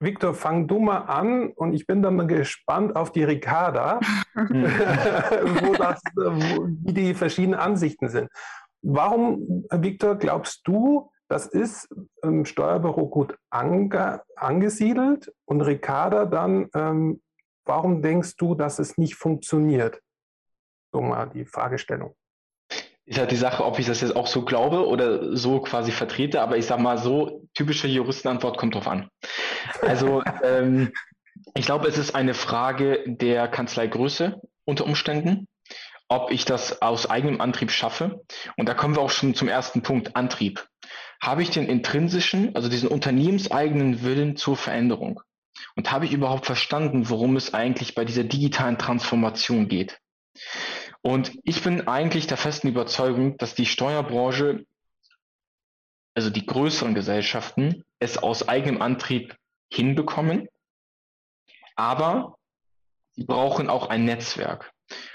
Victor, 0.00 0.32
fang 0.34 0.66
du 0.66 0.78
mal 0.78 1.02
an 1.02 1.50
und 1.52 1.74
ich 1.74 1.86
bin 1.86 2.02
dann 2.02 2.16
mal 2.16 2.26
gespannt 2.26 2.96
auf 2.96 3.12
die 3.12 3.22
Ricarda, 3.22 4.00
wo 4.34 5.74
das, 5.74 6.00
wo, 6.14 6.66
wie 6.84 6.92
die 6.94 7.14
verschiedenen 7.14 7.60
Ansichten 7.60 8.08
sind. 8.08 8.30
Warum, 8.82 9.66
Victor, 9.70 10.16
glaubst 10.16 10.66
du, 10.66 11.10
das 11.28 11.46
ist 11.46 11.88
im 12.22 12.46
Steuerbüro 12.46 13.08
gut 13.08 13.36
ange, 13.50 14.22
angesiedelt 14.36 15.32
und 15.44 15.60
Ricarda 15.60 16.24
dann, 16.24 16.68
ähm, 16.74 17.20
warum 17.66 18.00
denkst 18.00 18.36
du, 18.36 18.54
dass 18.54 18.78
es 18.78 18.96
nicht 18.96 19.16
funktioniert? 19.16 20.00
So 20.92 21.02
mal 21.02 21.26
die 21.26 21.44
Fragestellung 21.44 22.14
ist 23.10 23.18
halt 23.18 23.32
die 23.32 23.36
Sache, 23.36 23.64
ob 23.64 23.76
ich 23.80 23.86
das 23.86 24.00
jetzt 24.02 24.14
auch 24.14 24.28
so 24.28 24.44
glaube 24.44 24.86
oder 24.86 25.36
so 25.36 25.58
quasi 25.58 25.90
vertrete, 25.90 26.40
aber 26.40 26.58
ich 26.58 26.66
sag 26.66 26.78
mal 26.78 26.96
so, 26.96 27.42
typische 27.54 27.88
Juristenantwort 27.88 28.56
kommt 28.56 28.76
drauf 28.76 28.86
an. 28.86 29.08
Also 29.82 30.22
ähm, 30.42 30.92
ich 31.54 31.66
glaube, 31.66 31.88
es 31.88 31.98
ist 31.98 32.14
eine 32.14 32.34
Frage 32.34 33.02
der 33.06 33.48
Kanzleigröße 33.48 34.40
unter 34.64 34.84
Umständen, 34.84 35.48
ob 36.08 36.30
ich 36.30 36.44
das 36.44 36.82
aus 36.82 37.08
eigenem 37.08 37.40
Antrieb 37.40 37.70
schaffe. 37.70 38.24
Und 38.56 38.68
da 38.68 38.74
kommen 38.74 38.96
wir 38.96 39.02
auch 39.02 39.10
schon 39.10 39.34
zum 39.34 39.48
ersten 39.48 39.82
Punkt, 39.82 40.16
Antrieb. 40.16 40.66
Habe 41.22 41.42
ich 41.42 41.50
den 41.50 41.66
intrinsischen, 41.66 42.54
also 42.54 42.68
diesen 42.68 42.88
unternehmenseigenen 42.88 44.02
Willen 44.02 44.36
zur 44.36 44.56
Veränderung? 44.56 45.20
Und 45.76 45.92
habe 45.92 46.06
ich 46.06 46.12
überhaupt 46.12 46.46
verstanden, 46.46 47.10
worum 47.10 47.36
es 47.36 47.54
eigentlich 47.54 47.94
bei 47.94 48.04
dieser 48.04 48.24
digitalen 48.24 48.78
Transformation 48.78 49.68
geht? 49.68 49.98
Und 51.02 51.32
ich 51.44 51.62
bin 51.62 51.88
eigentlich 51.88 52.26
der 52.26 52.36
festen 52.36 52.68
Überzeugung, 52.68 53.36
dass 53.38 53.54
die 53.54 53.66
Steuerbranche, 53.66 54.64
also 56.14 56.30
die 56.30 56.44
größeren 56.44 56.94
Gesellschaften, 56.94 57.84
es 57.98 58.18
aus 58.18 58.48
eigenem 58.48 58.82
Antrieb 58.82 59.36
hinbekommen. 59.72 60.48
Aber 61.76 62.36
sie 63.12 63.24
brauchen 63.24 63.70
auch 63.70 63.88
ein 63.88 64.04
Netzwerk. 64.04 64.72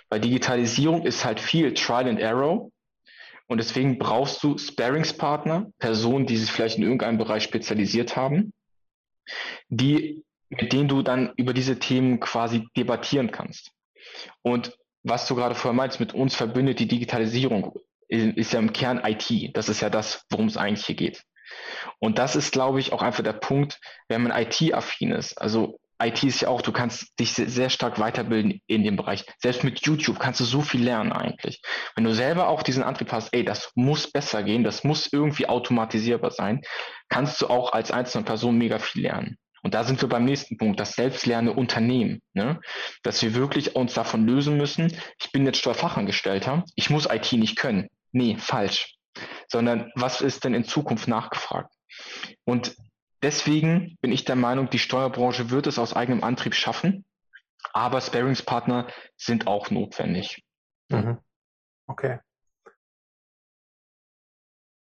Bei 0.09 0.19
Digitalisierung 0.19 1.05
ist 1.05 1.25
halt 1.25 1.39
viel 1.39 1.73
Trial 1.73 2.07
and 2.07 2.19
Error. 2.19 2.69
Und 3.47 3.59
deswegen 3.59 3.99
brauchst 3.99 4.43
du 4.43 4.57
Sparingspartner, 4.57 5.71
Personen, 5.77 6.25
die 6.25 6.37
sich 6.37 6.51
vielleicht 6.51 6.77
in 6.77 6.83
irgendeinem 6.83 7.19
Bereich 7.19 7.43
spezialisiert 7.43 8.15
haben, 8.15 8.53
die, 9.69 10.23
mit 10.49 10.73
denen 10.73 10.87
du 10.87 11.03
dann 11.03 11.31
über 11.37 11.53
diese 11.53 11.77
Themen 11.77 12.19
quasi 12.19 12.67
debattieren 12.75 13.31
kannst. 13.31 13.71
Und 14.41 14.75
was 15.03 15.27
du 15.27 15.35
gerade 15.35 15.53
vorher 15.53 15.75
meinst, 15.75 15.99
mit 15.99 16.13
uns 16.13 16.35
verbindet 16.35 16.79
die 16.79 16.87
Digitalisierung, 16.87 17.77
ist 18.07 18.53
ja 18.53 18.59
im 18.59 18.73
Kern 18.73 19.01
IT. 19.03 19.55
Das 19.55 19.69
ist 19.69 19.81
ja 19.81 19.89
das, 19.89 20.25
worum 20.31 20.47
es 20.47 20.57
eigentlich 20.57 20.85
hier 20.85 20.95
geht. 20.95 21.23
Und 21.99 22.17
das 22.17 22.35
ist, 22.35 22.51
glaube 22.51 22.79
ich, 22.79 22.93
auch 22.93 23.01
einfach 23.01 23.23
der 23.23 23.33
Punkt, 23.33 23.79
wenn 24.07 24.23
man 24.23 24.31
IT-affin 24.31 25.11
ist. 25.11 25.39
Also 25.41 25.79
IT 26.01 26.23
ist 26.23 26.41
ja 26.41 26.49
auch, 26.49 26.61
du 26.61 26.71
kannst 26.71 27.17
dich 27.19 27.33
sehr 27.33 27.69
stark 27.69 27.99
weiterbilden 27.99 28.61
in 28.67 28.83
dem 28.83 28.97
Bereich. 28.97 29.25
Selbst 29.39 29.63
mit 29.63 29.85
YouTube 29.85 30.19
kannst 30.19 30.41
du 30.41 30.43
so 30.43 30.61
viel 30.61 30.83
lernen 30.83 31.13
eigentlich. 31.13 31.61
Wenn 31.95 32.03
du 32.03 32.13
selber 32.13 32.49
auch 32.49 32.63
diesen 32.63 32.83
Antrieb 32.83 33.11
hast, 33.11 33.33
ey, 33.33 33.45
das 33.45 33.71
muss 33.75 34.11
besser 34.11 34.43
gehen, 34.43 34.63
das 34.63 34.83
muss 34.83 35.11
irgendwie 35.11 35.47
automatisierbar 35.47 36.31
sein, 36.31 36.61
kannst 37.07 37.41
du 37.41 37.47
auch 37.47 37.71
als 37.71 37.91
einzelne 37.91 38.25
Person 38.25 38.57
mega 38.57 38.79
viel 38.79 39.03
lernen. 39.03 39.37
Und 39.63 39.73
da 39.73 39.83
sind 39.83 39.99
wir 40.01 40.09
beim 40.09 40.25
nächsten 40.25 40.57
Punkt, 40.57 40.79
das 40.79 40.93
selbstlernende 40.93 41.53
Unternehmen. 41.53 42.21
Ne? 42.33 42.59
Dass 43.01 43.23
wir 43.23 43.33
wirklich 43.33 43.75
uns 43.75 43.93
davon 43.95 44.27
lösen 44.27 44.57
müssen, 44.57 44.95
ich 45.19 45.31
bin 45.31 45.45
jetzt 45.45 45.57
Steuerfachangestellter, 45.57 46.65
ich 46.75 46.89
muss 46.89 47.07
IT 47.09 47.31
nicht 47.33 47.55
können. 47.55 47.89
Nee, 48.11 48.35
falsch. 48.37 48.95
Sondern 49.47 49.91
was 49.95 50.21
ist 50.21 50.43
denn 50.43 50.53
in 50.53 50.65
Zukunft 50.65 51.07
nachgefragt? 51.07 51.73
Und 52.43 52.75
Deswegen 53.25 53.97
bin 54.01 54.11
ich 54.11 54.23
der 54.23 54.35
Meinung, 54.35 54.69
die 54.69 54.77
Steuerbranche 54.77 55.49
wird 55.49 55.65
es 55.65 55.79
aus 55.79 55.95
eigenem 55.95 56.23
Antrieb 56.23 56.53
schaffen, 56.53 57.05
aber 57.73 57.99
Sparingspartner 57.99 58.87
sind 59.17 59.47
auch 59.47 59.71
notwendig. 59.71 60.43
Mhm. 60.89 61.17
Okay. 61.87 62.19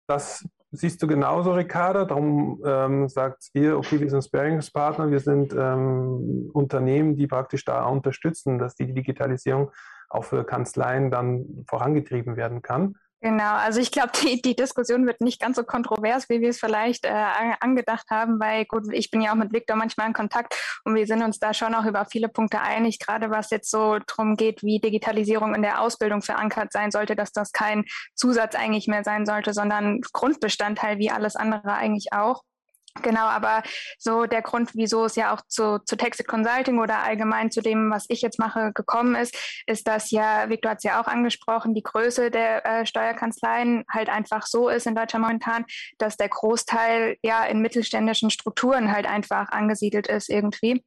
Das 0.09 0.49
siehst 0.71 1.03
du 1.03 1.07
genauso, 1.07 1.53
Ricardo. 1.53 2.07
Darum 2.07 2.63
ähm, 2.65 3.11
sagt 3.11 3.51
ihr, 3.53 3.77
okay, 3.77 4.01
wir 4.01 4.09
sind 4.09 4.25
Sparingspartner, 4.25 5.11
wir 5.11 5.21
sind 5.21 5.53
ähm, 5.53 6.51
Unternehmen, 6.55 7.17
die 7.17 7.27
praktisch 7.27 7.67
da 7.67 7.85
unterstützen, 7.85 8.59
dass 8.59 8.75
die 8.75 8.95
Digitalisierung 8.95 9.71
auch 10.09 10.25
für 10.25 10.45
Kanzleien 10.45 11.11
dann 11.11 11.67
vorangetrieben 11.69 12.37
werden 12.37 12.63
kann. 12.63 12.97
Genau, 13.23 13.53
also 13.55 13.81
ich 13.81 13.91
glaube, 13.91 14.13
die, 14.23 14.41
die 14.41 14.57
Diskussion 14.57 15.07
wird 15.07 15.21
nicht 15.21 15.41
ganz 15.41 15.57
so 15.57 15.65
kontrovers, 15.65 16.29
wie 16.29 16.41
wir 16.41 16.51
es 16.51 16.59
vielleicht 16.59 17.05
äh, 17.05 17.25
angedacht 17.61 18.07
haben, 18.11 18.41
weil 18.41 18.65
gut, 18.65 18.85
ich 18.93 19.11
bin 19.11 19.21
ja 19.21 19.33
auch 19.33 19.37
mit 19.37 19.53
Victor 19.53 19.77
manchmal 19.77 20.07
in 20.07 20.15
Kontakt 20.15 20.55
und 20.85 20.95
wir 20.95 21.07
sind 21.07 21.23
uns 21.23 21.39
da 21.39 21.53
schon 21.53 21.75
auch 21.75 21.85
über 21.85 22.07
viele 22.07 22.29
Punkte 22.29 22.61
einig, 22.63 22.99
gerade 22.99 23.31
was 23.31 23.51
jetzt 23.51 23.71
so 23.71 23.99
drum 24.07 24.37
geht, 24.37 24.63
wie 24.63 24.81
Digitalisierung 24.81 25.55
in 25.55 25.63
der 25.63 25.83
Ausbildung 25.83 26.23
verankert 26.23 26.73
sein 26.73 26.91
sollte, 26.91 27.15
dass 27.15 27.33
das 27.33 27.53
kein 27.53 27.85
Zusatz 28.15 28.55
eigentlich 28.55 28.87
mehr 28.89 29.05
sein 29.05 29.27
sollte, 29.27 29.53
sondern 29.53 30.01
Grundbestandteil 30.13 30.99
wie 30.99 31.11
alles 31.11 31.37
andere 31.37 31.75
eigentlich 31.75 32.13
auch. 32.13 32.43
Genau, 33.03 33.27
aber 33.27 33.63
so 33.99 34.27
der 34.27 34.43
Grund, 34.43 34.71
wieso 34.75 35.05
es 35.05 35.15
ja 35.17 35.33
auch 35.33 35.41
zu, 35.47 35.79
zu 35.85 35.97
Texted 35.97 36.27
Consulting 36.27 36.79
oder 36.79 37.03
allgemein 37.03 37.51
zu 37.51 37.63
dem, 37.63 37.91
was 37.91 38.05
ich 38.09 38.21
jetzt 38.21 38.39
mache, 38.39 38.73
gekommen 38.73 39.15
ist, 39.15 39.37
ist, 39.67 39.87
dass 39.87 40.11
ja, 40.11 40.49
Victor 40.49 40.73
hat 40.73 40.79
es 40.79 40.85
ja 40.85 41.01
auch 41.01 41.07
angesprochen, 41.07 41.75
die 41.75 41.83
Größe 41.83 42.31
der 42.31 42.67
äh, 42.67 42.87
Steuerkanzleien 42.87 43.85
halt 43.89 44.09
einfach 44.09 44.47
so 44.47 44.69
ist 44.69 44.87
in 44.87 44.95
Deutschland 44.95 45.25
momentan, 45.25 45.65
dass 45.99 46.17
der 46.17 46.29
Großteil 46.29 47.17
ja 47.23 47.45
in 47.45 47.63
mittelständischen 47.63 48.31
Strukturen 48.31 48.93
halt 48.93 49.07
einfach 49.07 49.51
angesiedelt 49.51 50.09
ist 50.09 50.29
irgendwie 50.29 50.83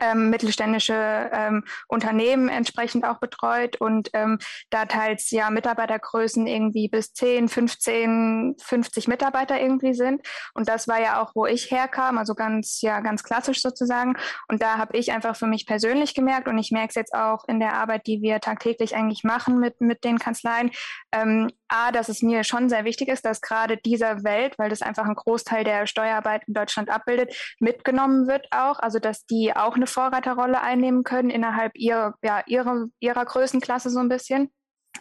ähm, 0.00 0.30
mittelständische 0.30 1.30
ähm, 1.32 1.64
Unternehmen 1.88 2.48
entsprechend 2.48 3.04
auch 3.04 3.18
betreut 3.18 3.80
und 3.80 4.10
ähm, 4.12 4.38
da 4.70 4.86
teils 4.86 5.30
ja 5.30 5.50
Mitarbeitergrößen 5.50 6.46
irgendwie 6.46 6.88
bis 6.88 7.12
10, 7.12 7.48
15, 7.48 8.56
50 8.60 9.08
Mitarbeiter 9.08 9.60
irgendwie 9.60 9.94
sind. 9.94 10.26
Und 10.54 10.68
das 10.68 10.86
war 10.86 11.00
ja 11.00 11.22
auch, 11.22 11.32
wo 11.34 11.46
ich 11.46 11.70
herkam, 11.70 12.18
also 12.18 12.34
ganz, 12.34 12.80
ja, 12.82 13.00
ganz 13.00 13.24
klassisch 13.24 13.60
sozusagen. 13.60 14.14
Und 14.48 14.62
da 14.62 14.78
habe 14.78 14.96
ich 14.96 15.12
einfach 15.12 15.36
für 15.36 15.46
mich 15.46 15.66
persönlich 15.66 16.14
gemerkt 16.14 16.48
und 16.48 16.58
ich 16.58 16.70
merke 16.70 16.90
es 16.90 16.94
jetzt 16.94 17.14
auch 17.14 17.44
in 17.48 17.60
der 17.60 17.74
Arbeit, 17.74 18.06
die 18.06 18.22
wir 18.22 18.40
tagtäglich 18.40 18.94
eigentlich 18.94 19.24
machen 19.24 19.58
mit, 19.58 19.80
mit 19.80 20.04
den 20.04 20.18
Kanzleien, 20.18 20.70
ähm, 21.12 21.50
A, 21.70 21.92
dass 21.92 22.08
es 22.08 22.20
mir 22.20 22.42
schon 22.42 22.68
sehr 22.68 22.84
wichtig 22.84 23.08
ist, 23.08 23.24
dass 23.24 23.40
gerade 23.40 23.76
dieser 23.76 24.24
Welt, 24.24 24.58
weil 24.58 24.70
das 24.70 24.82
einfach 24.82 25.04
ein 25.04 25.14
Großteil 25.14 25.62
der 25.62 25.86
Steuerarbeit 25.86 26.42
in 26.48 26.54
Deutschland 26.54 26.90
abbildet, 26.90 27.34
mitgenommen 27.60 28.26
wird 28.26 28.48
auch. 28.50 28.80
Also 28.80 28.98
dass 28.98 29.24
die 29.26 29.54
auch 29.54 29.76
eine 29.80 29.86
Vorreiterrolle 29.86 30.60
einnehmen 30.60 31.04
können 31.04 31.30
innerhalb 31.30 31.76
ihrer, 31.76 32.14
ja, 32.22 32.42
ihrer, 32.46 32.86
ihrer 33.00 33.24
Größenklasse 33.24 33.90
so 33.90 33.98
ein 33.98 34.08
bisschen 34.08 34.50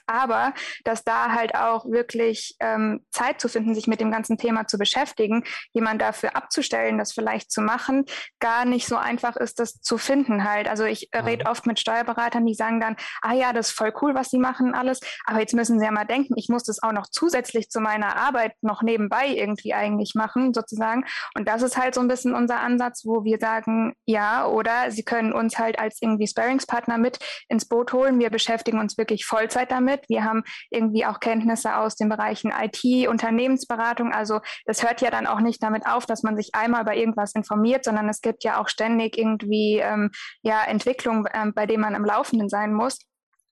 aber 0.09 0.53
dass 0.83 1.03
da 1.03 1.31
halt 1.33 1.55
auch 1.55 1.85
wirklich 1.85 2.55
ähm, 2.59 3.05
Zeit 3.11 3.39
zu 3.39 3.47
finden, 3.47 3.75
sich 3.75 3.87
mit 3.87 4.01
dem 4.01 4.11
ganzen 4.11 4.37
Thema 4.37 4.67
zu 4.67 4.77
beschäftigen, 4.77 5.43
jemand 5.73 6.01
dafür 6.01 6.35
abzustellen, 6.35 6.97
das 6.97 7.13
vielleicht 7.13 7.51
zu 7.51 7.61
machen, 7.61 8.05
gar 8.39 8.65
nicht 8.65 8.87
so 8.87 8.97
einfach 8.97 9.35
ist, 9.35 9.59
das 9.59 9.81
zu 9.81 9.97
finden 9.97 10.43
halt. 10.43 10.67
Also 10.67 10.85
ich 10.85 11.09
äh, 11.11 11.19
rede 11.19 11.45
oft 11.45 11.65
mit 11.65 11.79
Steuerberatern, 11.79 12.45
die 12.45 12.55
sagen 12.55 12.79
dann, 12.79 12.95
ah 13.21 13.33
ja, 13.33 13.53
das 13.53 13.69
ist 13.69 13.77
voll 13.77 13.93
cool, 14.01 14.15
was 14.15 14.29
sie 14.29 14.39
machen 14.39 14.73
alles, 14.73 14.99
aber 15.25 15.39
jetzt 15.39 15.53
müssen 15.53 15.79
sie 15.79 15.85
ja 15.85 15.91
mal 15.91 16.05
denken, 16.05 16.33
ich 16.37 16.49
muss 16.49 16.63
das 16.63 16.81
auch 16.81 16.91
noch 16.91 17.07
zusätzlich 17.07 17.69
zu 17.69 17.79
meiner 17.79 18.15
Arbeit 18.15 18.53
noch 18.61 18.81
nebenbei 18.81 19.27
irgendwie 19.27 19.73
eigentlich 19.73 20.15
machen, 20.15 20.53
sozusagen. 20.53 21.05
Und 21.35 21.47
das 21.47 21.61
ist 21.61 21.77
halt 21.77 21.95
so 21.95 22.01
ein 22.01 22.07
bisschen 22.07 22.33
unser 22.33 22.59
Ansatz, 22.59 23.05
wo 23.05 23.23
wir 23.23 23.37
sagen, 23.39 23.93
ja, 24.05 24.45
oder 24.45 24.91
sie 24.91 25.03
können 25.03 25.33
uns 25.33 25.59
halt 25.59 25.79
als 25.79 26.01
irgendwie 26.01 26.27
Sparingspartner 26.27 26.97
mit 26.97 27.19
ins 27.47 27.67
Boot 27.67 27.93
holen. 27.93 28.19
Wir 28.19 28.29
beschäftigen 28.29 28.79
uns 28.79 28.97
wirklich 28.97 29.25
Vollzeit 29.25 29.71
damit 29.71 29.98
damit. 29.99 30.09
Wir 30.09 30.23
haben 30.23 30.43
irgendwie 30.69 31.05
auch 31.05 31.19
Kenntnisse 31.19 31.75
aus 31.75 31.95
den 31.95 32.09
Bereichen 32.09 32.51
IT, 32.51 33.07
Unternehmensberatung. 33.07 34.11
Also 34.11 34.39
das 34.65 34.83
hört 34.83 35.01
ja 35.01 35.11
dann 35.11 35.27
auch 35.27 35.39
nicht 35.39 35.61
damit 35.61 35.85
auf, 35.85 36.05
dass 36.05 36.23
man 36.23 36.35
sich 36.35 36.51
einmal 36.53 36.83
bei 36.83 36.97
irgendwas 36.97 37.33
informiert, 37.33 37.85
sondern 37.85 38.09
es 38.09 38.21
gibt 38.21 38.43
ja 38.43 38.61
auch 38.61 38.67
ständig 38.67 39.17
irgendwie 39.17 39.79
ähm, 39.79 40.11
ja, 40.41 40.63
Entwicklungen, 40.63 41.25
ähm, 41.33 41.53
bei 41.53 41.65
denen 41.65 41.81
man 41.81 41.95
am 41.95 42.05
Laufenden 42.05 42.49
sein 42.49 42.73
muss. 42.73 42.97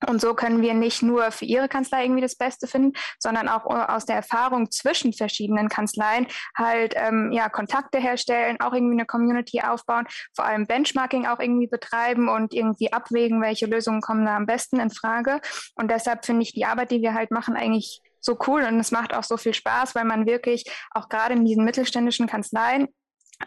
Und 0.05 0.21
so 0.21 0.35
können 0.35 0.61
wir 0.61 0.73
nicht 0.73 1.01
nur 1.01 1.31
für 1.31 1.45
Ihre 1.45 1.67
Kanzlei 1.67 2.03
irgendwie 2.03 2.21
das 2.21 2.35
Beste 2.35 2.67
finden, 2.67 2.93
sondern 3.19 3.47
auch 3.47 3.65
äh, 3.65 3.91
aus 3.91 4.05
der 4.05 4.17
Erfahrung 4.17 4.69
zwischen 4.69 5.13
verschiedenen 5.13 5.69
Kanzleien 5.69 6.27
halt 6.55 6.93
ähm, 6.95 7.31
ja 7.31 7.49
Kontakte 7.49 7.97
herstellen, 7.97 8.59
auch 8.59 8.73
irgendwie 8.73 8.95
eine 8.95 9.05
Community 9.05 9.61
aufbauen, 9.61 10.05
vor 10.35 10.45
allem 10.45 10.67
Benchmarking 10.67 11.25
auch 11.25 11.39
irgendwie 11.39 11.67
betreiben 11.67 12.29
und 12.29 12.53
irgendwie 12.53 12.93
abwägen, 12.93 13.41
welche 13.41 13.65
Lösungen 13.65 14.01
kommen 14.01 14.25
da 14.25 14.35
am 14.35 14.45
besten 14.45 14.79
in 14.79 14.91
Frage. 14.91 15.41
Und 15.75 15.89
deshalb 15.89 16.25
finde 16.25 16.43
ich 16.43 16.53
die 16.53 16.65
Arbeit, 16.65 16.91
die 16.91 17.01
wir 17.01 17.13
halt 17.13 17.31
machen, 17.31 17.55
eigentlich 17.55 18.01
so 18.19 18.37
cool 18.47 18.63
und 18.63 18.79
es 18.79 18.91
macht 18.91 19.13
auch 19.13 19.23
so 19.23 19.37
viel 19.37 19.53
Spaß, 19.53 19.95
weil 19.95 20.05
man 20.05 20.25
wirklich 20.25 20.65
auch 20.91 21.09
gerade 21.09 21.33
in 21.33 21.45
diesen 21.45 21.63
mittelständischen 21.63 22.27
Kanzleien 22.27 22.87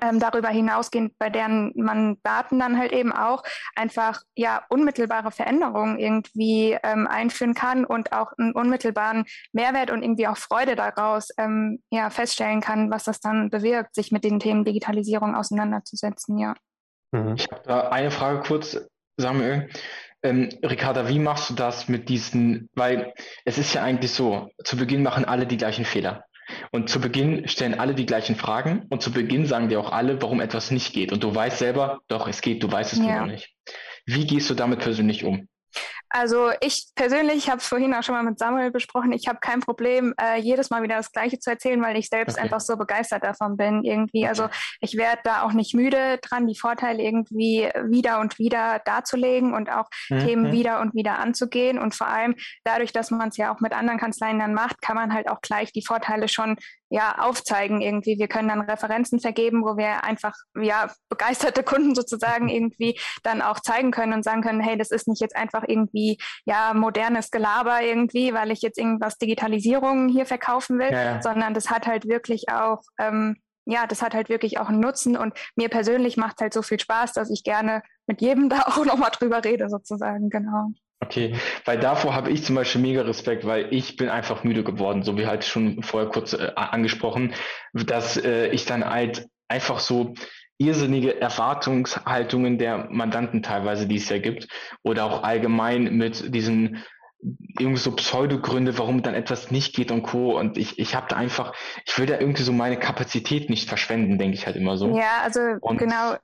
ähm, 0.01 0.21
darüber 0.21 0.49
hinausgehend, 0.49 1.19
bei 1.19 1.31
deren 1.31 1.73
man 1.75 2.17
Daten 2.23 2.59
dann 2.59 2.79
halt 2.79 2.93
eben 2.93 3.13
auch 3.13 3.43
einfach 3.75 4.23
ja 4.37 4.65
unmittelbare 4.69 5.31
Veränderungen 5.31 5.99
irgendwie 5.99 6.77
ähm, 6.83 7.07
einführen 7.07 7.55
kann 7.55 7.85
und 7.85 8.13
auch 8.13 8.33
einen 8.39 8.53
unmittelbaren 8.53 9.25
Mehrwert 9.53 9.91
und 9.91 10.03
irgendwie 10.03 10.29
auch 10.29 10.37
Freude 10.37 10.77
daraus 10.77 11.29
ähm, 11.39 11.83
ja 11.91 12.11
feststellen 12.11 12.61
kann, 12.61 12.91
was 12.91 13.05
das 13.05 13.21
dann 13.21 13.51
bewirkt, 13.51 13.95
sich 13.95 14.13
mit 14.13 14.25
den 14.25 14.39
Themen 14.39 14.65
Digitalisierung 14.65 15.35
auseinanderzusetzen, 15.35 16.39
ja. 16.39 16.55
Mhm. 17.13 17.35
Ich 17.37 17.49
habe 17.51 17.63
da 17.65 17.89
eine 17.89 18.11
Frage 18.11 18.41
kurz, 18.41 18.79
Samuel. 19.17 19.69
Ähm, 20.23 20.51
Ricarda, 20.63 21.09
wie 21.09 21.19
machst 21.19 21.49
du 21.51 21.55
das 21.55 21.89
mit 21.89 22.11
diesen, 22.11 22.69
weil 22.75 23.15
es 23.47 23.57
ist 23.57 23.73
ja 23.75 23.83
eigentlich 23.83 24.13
so, 24.13 24.51
zu 24.65 24.77
Beginn 24.77 25.03
machen 25.03 25.25
alle 25.25 25.47
die 25.47 25.57
gleichen 25.57 25.87
Fehler. 25.87 26.25
Und 26.71 26.89
zu 26.89 27.01
Beginn 27.01 27.49
stellen 27.49 27.75
alle 27.75 27.95
die 27.95 28.07
gleichen 28.07 28.37
Fragen 28.37 28.87
und 28.91 29.03
zu 29.03 29.13
Beginn 29.13 29.47
sagen 29.47 29.69
dir 29.69 29.81
auch 29.81 29.93
alle, 29.93 30.21
warum 30.23 30.41
etwas 30.41 30.71
nicht 30.71 30.93
geht. 30.93 31.13
Und 31.13 31.23
du 31.23 31.35
weißt 31.35 31.59
selber, 31.59 32.01
doch, 32.09 32.29
es 32.29 32.41
geht, 32.41 32.63
du 32.63 32.71
weißt 32.71 32.93
es 32.93 32.99
ja. 32.99 33.05
nur 33.05 33.21
noch 33.21 33.27
nicht. 33.27 33.55
Wie 34.07 34.27
gehst 34.27 34.51
du 34.51 34.55
damit 34.55 34.81
persönlich 34.81 35.25
um? 35.25 35.49
Also 36.11 36.51
ich 36.61 36.89
persönlich, 36.97 37.37
ich 37.37 37.49
habe 37.49 37.59
es 37.59 37.67
vorhin 37.67 37.95
auch 37.95 38.03
schon 38.03 38.17
mal 38.17 38.25
mit 38.25 38.39
Samuel 38.39 38.73
besprochen, 38.73 39.13
ich 39.13 39.29
habe 39.29 39.39
kein 39.41 39.61
Problem, 39.61 40.13
äh, 40.21 40.41
jedes 40.41 40.69
Mal 40.69 40.83
wieder 40.83 40.97
das 40.97 41.13
Gleiche 41.13 41.39
zu 41.39 41.51
erzählen, 41.51 41.81
weil 41.83 41.97
ich 41.97 42.09
selbst 42.09 42.35
okay. 42.35 42.43
einfach 42.43 42.61
so 42.61 42.77
begeistert 42.77 43.23
davon 43.23 43.57
bin 43.57 43.85
irgendwie. 43.85 44.27
Also 44.27 44.45
okay. 44.45 44.51
Also 44.51 44.61
ich 44.81 44.97
werde 44.97 45.21
da 45.25 45.43
auch 45.43 45.53
nicht 45.53 45.75
müde 45.75 46.19
dran, 46.23 46.47
die 46.47 46.57
Vorteile 46.57 47.03
irgendwie 47.03 47.69
wieder 47.85 48.21
und 48.21 48.39
wieder 48.39 48.81
darzulegen 48.85 49.55
und 49.55 49.71
auch 49.71 49.89
mhm. 50.09 50.19
Themen 50.21 50.53
wieder 50.53 50.81
und 50.81 50.95
wieder 50.95 51.19
anzugehen. 51.19 51.79
Und 51.79 51.95
vor 51.95 52.07
allem 52.09 52.35
dadurch, 52.65 52.93
dass 52.93 53.11
man 53.11 53.29
es 53.29 53.37
ja 53.37 53.55
auch 53.55 53.61
mit 53.61 53.73
anderen 53.73 54.01
Kanzleien 54.01 54.39
dann 54.39 54.55
macht, 54.55 54.81
kann 54.81 54.97
man 54.97 55.13
halt 55.13 55.29
auch 55.29 55.41
gleich 55.43 55.73
die 55.73 55.85
Vorteile 55.85 56.29
schon 56.29 56.57
ja, 56.91 57.19
aufzeigen 57.19 57.81
irgendwie. 57.81 58.19
Wir 58.19 58.29
können 58.29 58.49
dann 58.49 58.61
Referenzen 58.61 59.21
vergeben, 59.21 59.63
wo 59.63 59.77
wir 59.77 60.05
einfach, 60.05 60.35
ja, 60.61 60.91
begeisterte 61.09 61.63
Kunden 61.63 61.95
sozusagen 61.95 62.49
irgendwie 62.51 62.99
dann 63.23 63.41
auch 63.41 63.61
zeigen 63.61 63.93
können 63.93 64.13
und 64.13 64.25
sagen 64.25 64.43
können, 64.43 64.61
hey, 64.61 64.77
das 64.77 64.91
ist 64.91 65.09
nicht 65.09 65.21
jetzt 65.21 65.37
einfach 65.37 65.63
irgendwie, 65.67 66.19
ja, 66.45 66.75
modernes 66.75 67.31
Gelaber 67.31 67.81
irgendwie, 67.83 68.35
weil 68.35 68.51
ich 68.51 68.61
jetzt 68.61 68.79
irgendwas 68.79 69.17
Digitalisierung 69.19 70.09
hier 70.09 70.27
verkaufen 70.27 70.79
will, 70.79 70.91
ja, 70.91 71.05
ja. 71.05 71.23
sondern 71.23 71.55
das 71.55 71.71
hat 71.71 71.87
halt 71.87 72.09
wirklich 72.09 72.49
auch, 72.49 72.83
ähm, 72.99 73.37
ja, 73.67 73.87
das 73.87 74.03
hat 74.03 74.15
halt 74.15 74.29
wirklich 74.29 74.59
auch 74.59 74.69
einen 74.69 74.81
Nutzen 74.81 75.17
und 75.17 75.35
mir 75.55 75.69
persönlich 75.69 76.17
macht 76.17 76.41
halt 76.41 76.53
so 76.53 76.63
viel 76.63 76.81
Spaß, 76.81 77.13
dass 77.13 77.31
ich 77.31 77.45
gerne 77.45 77.83
mit 78.07 78.21
jedem 78.21 78.49
da 78.49 78.63
auch 78.63 78.85
nochmal 78.85 79.11
drüber 79.13 79.45
rede 79.45 79.69
sozusagen, 79.69 80.29
genau. 80.29 80.71
Okay, 81.03 81.35
weil 81.65 81.79
davor 81.79 82.15
habe 82.15 82.31
ich 82.31 82.45
zum 82.45 82.55
Beispiel 82.55 82.83
mega 82.83 83.03
Respekt, 83.03 83.47
weil 83.47 83.73
ich 83.73 83.97
bin 83.97 84.11
einfach 84.11 84.45
müde 84.45 84.63
geworden, 84.63 85.03
so 85.03 85.17
wie 85.17 85.27
halt 85.27 85.45
schon 85.45 85.83
vorher 85.83 86.11
kurz 86.11 86.35
äh, 86.35 86.53
angesprochen, 86.55 87.33
dass 87.73 88.17
äh, 88.19 88.49
ich 88.49 88.67
dann 88.67 88.85
halt 88.85 89.27
einfach 89.49 89.81
so 89.81 90.15
irrsinnige 90.59 91.19
Erwartungshaltungen 91.19 92.59
der 92.59 92.89
Mandanten 92.91 93.43
teilweise, 93.43 93.87
die 93.87 93.97
es 93.97 94.11
ja 94.11 94.19
gibt, 94.19 94.49
oder 94.83 95.07
auch 95.07 95.23
allgemein 95.23 95.97
mit 95.97 96.35
diesen 96.35 96.85
irgendwie 97.59 97.79
so 97.79 97.93
Pseudogründe, 97.93 98.79
warum 98.79 99.03
dann 99.03 99.15
etwas 99.15 99.51
nicht 99.51 99.75
geht 99.75 99.91
und 99.91 100.03
Co. 100.03 100.39
Und 100.39 100.57
ich, 100.57 100.79
ich 100.79 100.95
habe 100.95 101.07
da 101.09 101.17
einfach, 101.17 101.55
ich 101.85 101.99
will 101.99 102.07
da 102.07 102.19
irgendwie 102.19 102.43
so 102.43 102.53
meine 102.53 102.79
Kapazität 102.79 103.51
nicht 103.51 103.69
verschwenden, 103.69 104.19
denke 104.19 104.35
ich 104.35 104.47
halt 104.47 104.57
immer 104.57 104.77
so. 104.77 104.97
Ja, 104.97 105.21
also 105.23 105.41
und 105.61 105.79
genau, 105.79 106.17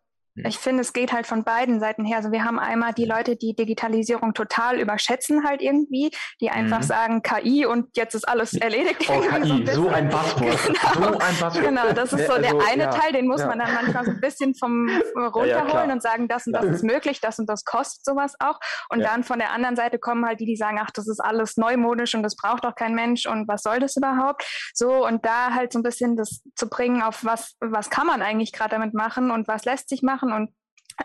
ich 0.44 0.58
finde, 0.58 0.82
es 0.82 0.92
geht 0.92 1.12
halt 1.12 1.26
von 1.26 1.44
beiden 1.44 1.80
Seiten 1.80 2.04
her. 2.04 2.18
Also 2.18 2.30
wir 2.30 2.44
haben 2.44 2.58
einmal 2.58 2.92
die 2.92 3.04
Leute, 3.04 3.36
die 3.36 3.54
Digitalisierung 3.54 4.34
total 4.34 4.78
überschätzen 4.78 5.46
halt 5.46 5.62
irgendwie, 5.62 6.10
die 6.40 6.50
einfach 6.50 6.80
mhm. 6.80 6.84
sagen 6.84 7.22
KI 7.22 7.66
und 7.66 7.96
jetzt 7.96 8.14
ist 8.14 8.28
alles 8.28 8.54
erledigt. 8.54 9.08
Oh, 9.08 9.20
KI, 9.20 9.66
so, 9.66 9.82
so 9.82 9.88
ein 9.88 10.08
Passwort. 10.08 10.46
Genau. 10.96 11.12
So 11.12 11.18
ein 11.18 11.36
Passwort. 11.36 11.64
Genau, 11.64 11.92
das 11.92 12.12
ist 12.12 12.26
so 12.26 12.34
also, 12.34 12.42
der 12.42 12.66
eine 12.68 12.84
ja, 12.84 12.90
Teil, 12.90 13.12
den 13.12 13.26
muss 13.26 13.40
ja. 13.40 13.48
man 13.48 13.58
dann 13.58 13.74
manchmal 13.74 14.04
so 14.04 14.10
ein 14.10 14.20
bisschen 14.20 14.54
vom 14.54 14.88
runterholen 15.16 15.88
ja, 15.88 15.92
und 15.92 16.02
sagen, 16.02 16.28
das 16.28 16.46
und 16.46 16.52
das 16.52 16.64
ist 16.64 16.84
möglich, 16.84 17.20
das 17.20 17.38
und 17.38 17.48
das 17.48 17.64
kostet 17.64 18.04
sowas 18.04 18.34
auch. 18.40 18.58
Und 18.90 19.00
dann 19.00 19.24
von 19.24 19.38
der 19.38 19.52
anderen 19.52 19.76
Seite 19.76 19.98
kommen 19.98 20.24
halt 20.26 20.40
die, 20.40 20.46
die 20.46 20.56
sagen, 20.56 20.78
ach, 20.80 20.90
das 20.90 21.08
ist 21.08 21.20
alles 21.20 21.56
neumodisch 21.56 22.14
und 22.14 22.22
das 22.22 22.36
braucht 22.36 22.64
doch 22.64 22.74
kein 22.74 22.94
Mensch 22.94 23.26
und 23.26 23.48
was 23.48 23.62
soll 23.62 23.78
das 23.78 23.96
überhaupt? 23.96 24.44
So 24.74 25.06
und 25.06 25.24
da 25.24 25.54
halt 25.54 25.72
so 25.72 25.78
ein 25.78 25.82
bisschen 25.82 26.16
das 26.16 26.42
zu 26.54 26.68
bringen, 26.68 27.02
auf 27.02 27.24
was, 27.24 27.56
was 27.60 27.90
kann 27.90 28.06
man 28.06 28.22
eigentlich 28.22 28.52
gerade 28.52 28.70
damit 28.70 28.94
machen 28.94 29.30
und 29.30 29.48
was 29.48 29.64
lässt 29.64 29.88
sich 29.88 30.02
machen 30.02 30.25
machen 30.26 30.32
und 30.32 30.50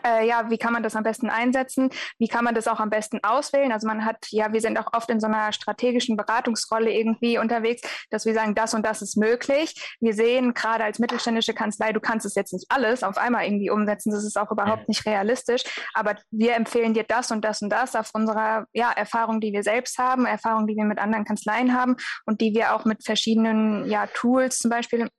äh, 0.06 0.26
ja, 0.26 0.50
wie 0.50 0.58
kann 0.58 0.72
man 0.72 0.84
das 0.84 0.96
am 0.96 1.04
besten 1.04 1.30
einsetzen? 1.30 1.90
Wie 2.18 2.30
kann 2.30 2.46
man 2.46 2.56
das 2.56 2.70
auch 2.70 2.80
am 2.80 2.90
besten 2.90 3.20
auswählen? 3.24 3.74
Also 3.74 3.88
man 3.88 4.06
hat, 4.06 4.26
ja, 4.30 4.54
wir 4.54 4.62
sind 4.62 4.80
auch 4.80 4.94
oft 4.94 5.10
in 5.10 5.20
so 5.20 5.28
einer 5.28 5.52
strategischen 5.52 6.16
Beratungsrolle 6.16 6.94
irgendwie 6.94 7.38
unterwegs, 7.38 7.82
dass 8.10 8.26
wir 8.26 8.34
sagen, 8.34 8.56
das 8.56 8.74
und 8.74 8.86
das 8.86 9.02
ist 9.02 9.18
möglich. 9.18 9.98
Wir 10.00 10.14
sehen 10.14 10.54
gerade 10.54 10.86
als 10.86 11.00
mittelständische 11.00 11.54
Kanzlei, 11.54 11.92
du 11.92 12.00
kannst 12.00 12.26
es 12.26 12.36
jetzt 12.36 12.54
nicht 12.54 12.68
alles 12.70 13.04
auf 13.04 13.18
einmal 13.18 13.44
irgendwie 13.44 13.70
umsetzen. 13.70 14.12
Das 14.12 14.24
ist 14.24 14.40
auch 14.40 14.50
überhaupt 14.50 14.88
nicht 14.88 15.06
realistisch. 15.06 15.64
Aber 15.94 16.16
wir 16.32 16.56
empfehlen 16.56 16.94
dir 16.94 17.04
das 17.04 17.30
und 17.32 17.44
das 17.44 17.62
und 17.62 17.70
das 17.70 17.94
auf 17.94 18.12
unserer 18.14 18.68
ja, 18.72 18.92
Erfahrung, 18.92 19.42
die 19.42 19.52
wir 19.52 19.64
selbst 19.64 19.98
haben, 19.98 20.26
Erfahrung, 20.26 20.68
die 20.68 20.78
wir 20.78 20.86
mit 20.86 21.00
anderen 21.00 21.26
Kanzleien 21.26 21.78
haben 21.78 21.98
und 22.26 22.40
die 22.40 22.54
wir 22.56 22.76
auch 22.76 22.86
mit 22.86 23.04
verschiedenen 23.04 23.90
ja, 23.90 24.08
Tools 24.08 24.60
zum 24.60 24.72
Beispiel 24.72 25.10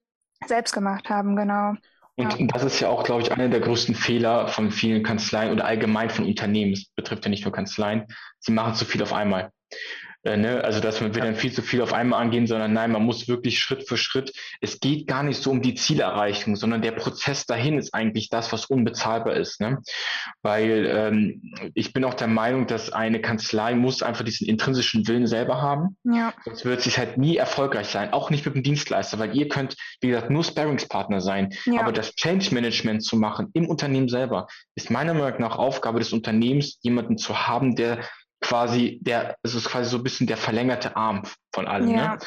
selbst 0.47 0.73
gemacht 0.73 1.11
haben, 1.11 1.37
genau. 1.37 1.75
Und 2.16 2.38
ja. 2.38 2.47
das 2.47 2.62
ist 2.64 2.81
ja 2.81 2.88
auch, 2.88 3.04
glaube 3.04 3.23
ich, 3.23 3.33
einer 3.33 3.49
der 3.49 3.61
größten 3.61 3.95
Fehler 3.95 4.49
von 4.49 4.71
vielen 4.71 5.02
Kanzleien 5.02 5.52
oder 5.52 5.64
allgemein 5.64 6.11
von 6.11 6.26
Unternehmen. 6.26 6.73
Es 6.73 6.87
betrifft 6.95 7.25
ja 7.25 7.31
nicht 7.31 7.45
nur 7.45 7.52
Kanzleien. 7.52 8.07
Sie 8.38 8.52
machen 8.52 8.75
zu 8.75 8.85
viel 8.85 9.02
auf 9.02 9.12
einmal. 9.12 9.50
Äh, 10.25 10.37
ne? 10.37 10.62
Also 10.62 10.81
dass 10.81 11.00
man 11.00 11.14
will 11.14 11.23
dann 11.23 11.35
viel 11.35 11.52
zu 11.52 11.62
viel 11.62 11.83
auf 11.83 11.93
einmal 11.93 12.21
angehen, 12.21 12.47
sondern 12.47 12.73
nein, 12.73 12.93
man 12.93 13.02
muss 13.02 13.29
wirklich 13.29 13.59
Schritt 13.59 13.88
für 13.88 13.97
Schritt. 13.97 14.33
Es 14.61 14.79
geht 14.79 15.07
gar 15.07 15.23
nicht 15.23 15.43
so 15.43 15.50
um 15.50 15.62
die 15.62 15.75
Zielerreichung, 15.75 16.55
sondern 16.55 16.83
der 16.83 16.93
Prozess 16.93 17.47
dahin 17.47 17.79
ist 17.79 17.93
eigentlich 17.93 18.29
das, 18.29 18.52
was 18.52 18.67
unbezahlbar 18.67 19.35
ist. 19.35 19.61
Ne? 19.61 19.83
Weil 20.43 20.87
ähm, 20.87 21.55
ich 21.75 21.93
bin 21.93 22.05
auch 22.05 22.14
der 22.14 22.29
Meinung, 22.29 22.67
dass 22.67 22.93
eine 22.93 23.21
Kanzlei 23.21 23.75
muss 23.75 24.02
einfach 24.02 24.25
diesen 24.25 24.47
intrinsischen 24.47 25.07
Willen 25.09 25.26
selber 25.26 25.61
haben. 25.61 25.97
Ja. 26.05 26.33
Sonst 26.45 26.64
wird 26.64 26.83
sie 26.83 26.91
halt 26.91 27.19
nie 27.19 27.37
erfolgreich 27.37 27.88
sein, 27.88 28.12
auch 28.12 28.31
nicht 28.31 28.47
mit 28.47 28.55
dem 28.55 28.62
Dienstleister, 28.62 29.19
weil 29.19 29.37
ihr 29.37 29.49
könnt, 29.49 29.76
wie 30.00 30.09
gesagt, 30.09 30.31
nur 30.31 30.45
Sparringspartner 30.45 31.21
sein. 31.21 31.52
Ja. 31.67 31.81
Aber 31.81 31.93
das 31.93 32.14
Change 32.14 32.55
Management 32.55 33.02
zu 33.02 33.17
machen 33.17 33.50
im 33.55 33.69
Unternehmen 33.69 34.09
selber 34.09 34.47
ist 34.76 34.91
meiner 34.91 35.14
Meinung 35.14 35.41
nach 35.41 35.57
Aufgabe 35.57 35.99
des 35.99 36.12
Unternehmens, 36.12 36.79
jemanden 36.83 37.19
zu 37.19 37.47
haben, 37.47 37.75
der 37.75 37.99
quasi 38.42 38.99
der, 39.02 39.37
es 39.42 39.54
ist 39.54 39.68
quasi 39.68 39.88
so 39.88 39.99
ein 39.99 40.02
bisschen 40.02 40.26
der 40.26 40.37
verlängerte 40.37 40.96
Arm 40.96 41.22
von 41.54 41.66
allem. 41.66 41.87
Ne? 41.87 41.96
Ja. 41.96 42.14
Ne? 42.14 42.18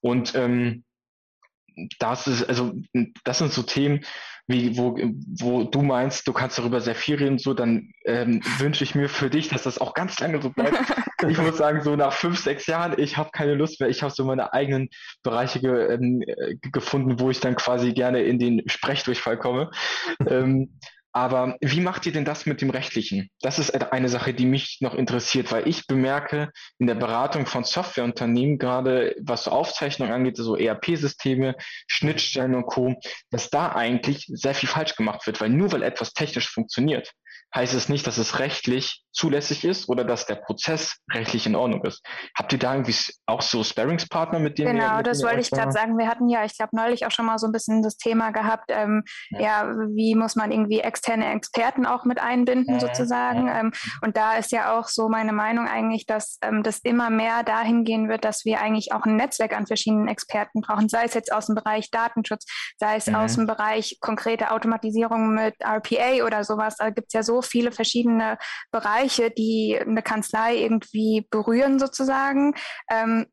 Und 0.00 0.34
ähm, 0.34 0.84
das 1.98 2.26
ist, 2.26 2.44
also 2.44 2.72
das 3.24 3.38
sind 3.38 3.52
so 3.52 3.62
Themen, 3.62 4.04
wie, 4.48 4.76
wo, 4.76 4.98
wo 5.40 5.64
du 5.64 5.82
meinst, 5.82 6.26
du 6.26 6.32
kannst 6.32 6.58
darüber 6.58 6.80
sehr 6.80 6.94
viel 6.94 7.16
reden, 7.16 7.38
so, 7.38 7.54
dann 7.54 7.92
ähm, 8.04 8.42
wünsche 8.58 8.82
ich 8.84 8.94
mir 8.94 9.08
für 9.08 9.30
dich, 9.30 9.48
dass 9.48 9.62
das 9.62 9.78
auch 9.78 9.94
ganz 9.94 10.18
lange 10.18 10.42
so 10.42 10.50
bleibt. 10.50 10.76
ich 11.28 11.38
muss 11.38 11.56
sagen, 11.56 11.82
so 11.82 11.94
nach 11.96 12.12
fünf, 12.12 12.38
sechs 12.38 12.66
Jahren, 12.66 12.98
ich 12.98 13.16
habe 13.16 13.30
keine 13.32 13.54
Lust 13.54 13.80
mehr. 13.80 13.88
Ich 13.88 14.02
habe 14.02 14.12
so 14.12 14.24
meine 14.24 14.52
eigenen 14.52 14.88
Bereiche 15.22 15.60
ge, 15.60 15.94
ähm, 15.94 16.22
gefunden, 16.60 17.20
wo 17.20 17.30
ich 17.30 17.40
dann 17.40 17.54
quasi 17.54 17.92
gerne 17.92 18.22
in 18.22 18.38
den 18.38 18.68
Sprechdurchfall 18.68 19.38
komme. 19.38 19.70
ähm, 20.28 20.78
aber 21.12 21.56
wie 21.60 21.80
macht 21.80 22.06
ihr 22.06 22.12
denn 22.12 22.24
das 22.24 22.46
mit 22.46 22.62
dem 22.62 22.70
Rechtlichen? 22.70 23.30
Das 23.40 23.58
ist 23.58 23.70
eine 23.92 24.08
Sache, 24.08 24.32
die 24.32 24.46
mich 24.46 24.78
noch 24.80 24.94
interessiert, 24.94 25.52
weil 25.52 25.68
ich 25.68 25.86
bemerke 25.86 26.50
in 26.78 26.86
der 26.86 26.94
Beratung 26.94 27.46
von 27.46 27.64
Softwareunternehmen, 27.64 28.58
gerade 28.58 29.14
was 29.20 29.44
so 29.44 29.50
Aufzeichnung 29.50 30.10
angeht, 30.10 30.36
so 30.36 30.56
ERP-Systeme, 30.56 31.56
Schnittstellen 31.86 32.54
und 32.54 32.66
Co., 32.66 32.94
dass 33.30 33.50
da 33.50 33.72
eigentlich 33.72 34.24
sehr 34.28 34.54
viel 34.54 34.68
falsch 34.68 34.96
gemacht 34.96 35.26
wird, 35.26 35.40
weil 35.40 35.50
nur 35.50 35.70
weil 35.72 35.82
etwas 35.82 36.14
technisch 36.14 36.48
funktioniert, 36.48 37.12
heißt 37.54 37.74
es 37.74 37.88
nicht, 37.88 38.06
dass 38.06 38.18
es 38.18 38.38
rechtlich 38.38 39.04
zulässig 39.12 39.64
ist 39.64 39.88
oder 39.88 40.04
dass 40.04 40.26
der 40.26 40.36
Prozess 40.36 40.96
rechtlich 41.12 41.46
in 41.46 41.54
Ordnung 41.54 41.84
ist. 41.84 42.02
Habt 42.36 42.52
ihr 42.52 42.58
da 42.58 42.72
irgendwie 42.72 42.94
auch 43.26 43.42
so 43.42 43.62
Sparringspartner, 43.62 44.38
mit 44.38 44.58
denen 44.58 44.78
Genau, 44.78 44.96
mit 44.98 45.06
das 45.06 45.22
wollte 45.22 45.40
ich 45.40 45.50
gerade 45.50 45.72
sagen. 45.72 45.98
Wir 45.98 46.08
hatten 46.08 46.28
ja, 46.28 46.44
ich 46.44 46.56
glaube, 46.56 46.74
neulich 46.74 47.06
auch 47.06 47.10
schon 47.10 47.26
mal 47.26 47.38
so 47.38 47.46
ein 47.46 47.52
bisschen 47.52 47.82
das 47.82 47.96
Thema 47.98 48.30
gehabt, 48.30 48.70
ähm, 48.70 49.04
ja. 49.30 49.40
ja. 49.40 49.74
wie 49.94 50.14
muss 50.14 50.34
man 50.34 50.50
irgendwie 50.50 50.80
externe 50.80 51.30
Experten 51.34 51.84
auch 51.84 52.04
mit 52.04 52.20
einbinden, 52.20 52.74
ja. 52.74 52.80
sozusagen. 52.80 53.48
Ja. 53.48 53.60
Ähm, 53.60 53.72
und 54.02 54.16
da 54.16 54.34
ist 54.34 54.50
ja 54.50 54.78
auch 54.78 54.88
so 54.88 55.08
meine 55.08 55.32
Meinung 55.32 55.68
eigentlich, 55.68 56.06
dass 56.06 56.38
ähm, 56.42 56.62
das 56.62 56.78
immer 56.78 57.10
mehr 57.10 57.42
dahin 57.42 57.84
gehen 57.84 58.08
wird, 58.08 58.24
dass 58.24 58.44
wir 58.46 58.60
eigentlich 58.60 58.92
auch 58.92 59.04
ein 59.04 59.16
Netzwerk 59.16 59.54
an 59.56 59.66
verschiedenen 59.66 60.08
Experten 60.08 60.62
brauchen, 60.62 60.88
sei 60.88 61.04
es 61.04 61.14
jetzt 61.14 61.32
aus 61.32 61.46
dem 61.46 61.54
Bereich 61.54 61.90
Datenschutz, 61.90 62.46
sei 62.78 62.96
es 62.96 63.06
mhm. 63.06 63.16
aus 63.16 63.34
dem 63.34 63.46
Bereich 63.46 63.98
konkrete 64.00 64.52
Automatisierung 64.52 65.34
mit 65.34 65.54
RPA 65.60 66.24
oder 66.24 66.44
sowas. 66.44 66.76
Da 66.76 66.88
gibt 66.90 67.08
es 67.08 67.12
ja 67.12 67.22
so 67.22 67.41
viele 67.42 67.72
verschiedene 67.72 68.38
Bereiche, 68.70 69.30
die 69.30 69.78
eine 69.80 70.02
Kanzlei 70.02 70.56
irgendwie 70.56 71.26
berühren 71.30 71.78
sozusagen. 71.78 72.54
Ähm, 72.90 73.26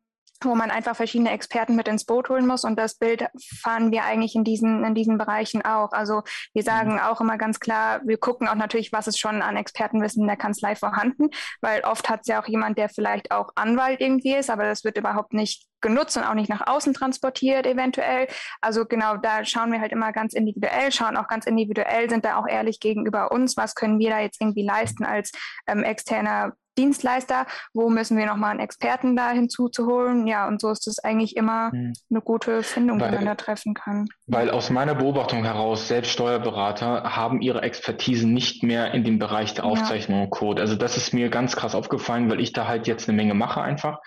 wo 0.43 0.55
man 0.55 0.71
einfach 0.71 0.95
verschiedene 0.95 1.31
Experten 1.31 1.75
mit 1.75 1.87
ins 1.87 2.05
Boot 2.05 2.29
holen 2.29 2.47
muss. 2.47 2.63
Und 2.63 2.77
das 2.77 2.95
Bild 2.95 3.25
fahren 3.61 3.91
wir 3.91 4.03
eigentlich 4.05 4.35
in 4.35 4.43
diesen, 4.43 4.83
in 4.83 4.95
diesen 4.95 5.17
Bereichen 5.17 5.63
auch. 5.63 5.91
Also 5.91 6.23
wir 6.53 6.63
sagen 6.63 6.93
mhm. 6.93 6.99
auch 6.99 7.21
immer 7.21 7.37
ganz 7.37 7.59
klar, 7.59 8.01
wir 8.05 8.17
gucken 8.17 8.47
auch 8.47 8.55
natürlich, 8.55 8.91
was 8.91 9.07
ist 9.07 9.19
schon 9.19 9.41
an 9.41 9.57
Expertenwissen 9.57 10.21
in 10.21 10.27
der 10.27 10.37
Kanzlei 10.37 10.75
vorhanden, 10.75 11.29
weil 11.61 11.81
oft 11.81 12.09
hat 12.09 12.21
es 12.21 12.27
ja 12.27 12.41
auch 12.41 12.47
jemand, 12.47 12.77
der 12.77 12.89
vielleicht 12.89 13.31
auch 13.31 13.49
Anwalt 13.55 14.01
irgendwie 14.01 14.35
ist, 14.35 14.49
aber 14.49 14.63
das 14.63 14.83
wird 14.83 14.97
überhaupt 14.97 15.33
nicht 15.33 15.67
genutzt 15.81 16.17
und 16.17 16.23
auch 16.23 16.33
nicht 16.33 16.49
nach 16.49 16.67
außen 16.67 16.93
transportiert 16.93 17.65
eventuell. 17.65 18.27
Also 18.61 18.85
genau, 18.85 19.17
da 19.17 19.45
schauen 19.45 19.71
wir 19.71 19.79
halt 19.79 19.91
immer 19.91 20.11
ganz 20.11 20.33
individuell, 20.33 20.91
schauen 20.91 21.17
auch 21.17 21.27
ganz 21.27 21.45
individuell, 21.45 22.09
sind 22.09 22.25
da 22.25 22.37
auch 22.37 22.47
ehrlich 22.47 22.79
gegenüber 22.79 23.31
uns, 23.31 23.57
was 23.57 23.75
können 23.75 23.99
wir 23.99 24.09
da 24.09 24.19
jetzt 24.19 24.41
irgendwie 24.41 24.65
leisten 24.65 25.05
als 25.05 25.31
ähm, 25.67 25.83
externer 25.83 26.53
Dienstleister, 26.79 27.45
wo 27.73 27.89
müssen 27.89 28.17
wir 28.17 28.25
nochmal 28.25 28.51
einen 28.51 28.61
Experten 28.61 29.15
da 29.15 29.31
hinzuzuholen. 29.31 30.25
Ja, 30.27 30.47
und 30.47 30.61
so 30.61 30.71
ist 30.71 30.87
es 30.87 30.99
eigentlich 30.99 31.35
immer 31.35 31.71
hm. 31.71 31.93
eine 32.09 32.21
gute 32.21 32.63
Findung, 32.63 32.99
weil, 32.99 33.11
die 33.11 33.15
man 33.17 33.25
da 33.25 33.35
treffen 33.35 33.73
kann. 33.73 34.07
Weil 34.27 34.49
aus 34.49 34.69
meiner 34.69 34.95
Beobachtung 34.95 35.43
heraus, 35.43 35.87
selbst 35.87 36.11
Steuerberater 36.11 37.15
haben 37.15 37.41
ihre 37.41 37.61
Expertise 37.61 38.27
nicht 38.27 38.63
mehr 38.63 38.93
in 38.93 39.03
dem 39.03 39.19
Bereich 39.19 39.53
der 39.53 39.65
Aufzeichnung 39.65 40.23
und 40.23 40.29
Code. 40.29 40.61
Also 40.61 40.75
das 40.75 40.97
ist 40.97 41.13
mir 41.13 41.29
ganz 41.29 41.55
krass 41.55 41.75
aufgefallen, 41.75 42.29
weil 42.29 42.39
ich 42.39 42.53
da 42.53 42.67
halt 42.67 42.87
jetzt 42.87 43.09
eine 43.09 43.15
Menge 43.15 43.33
mache 43.33 43.61
einfach. 43.61 43.99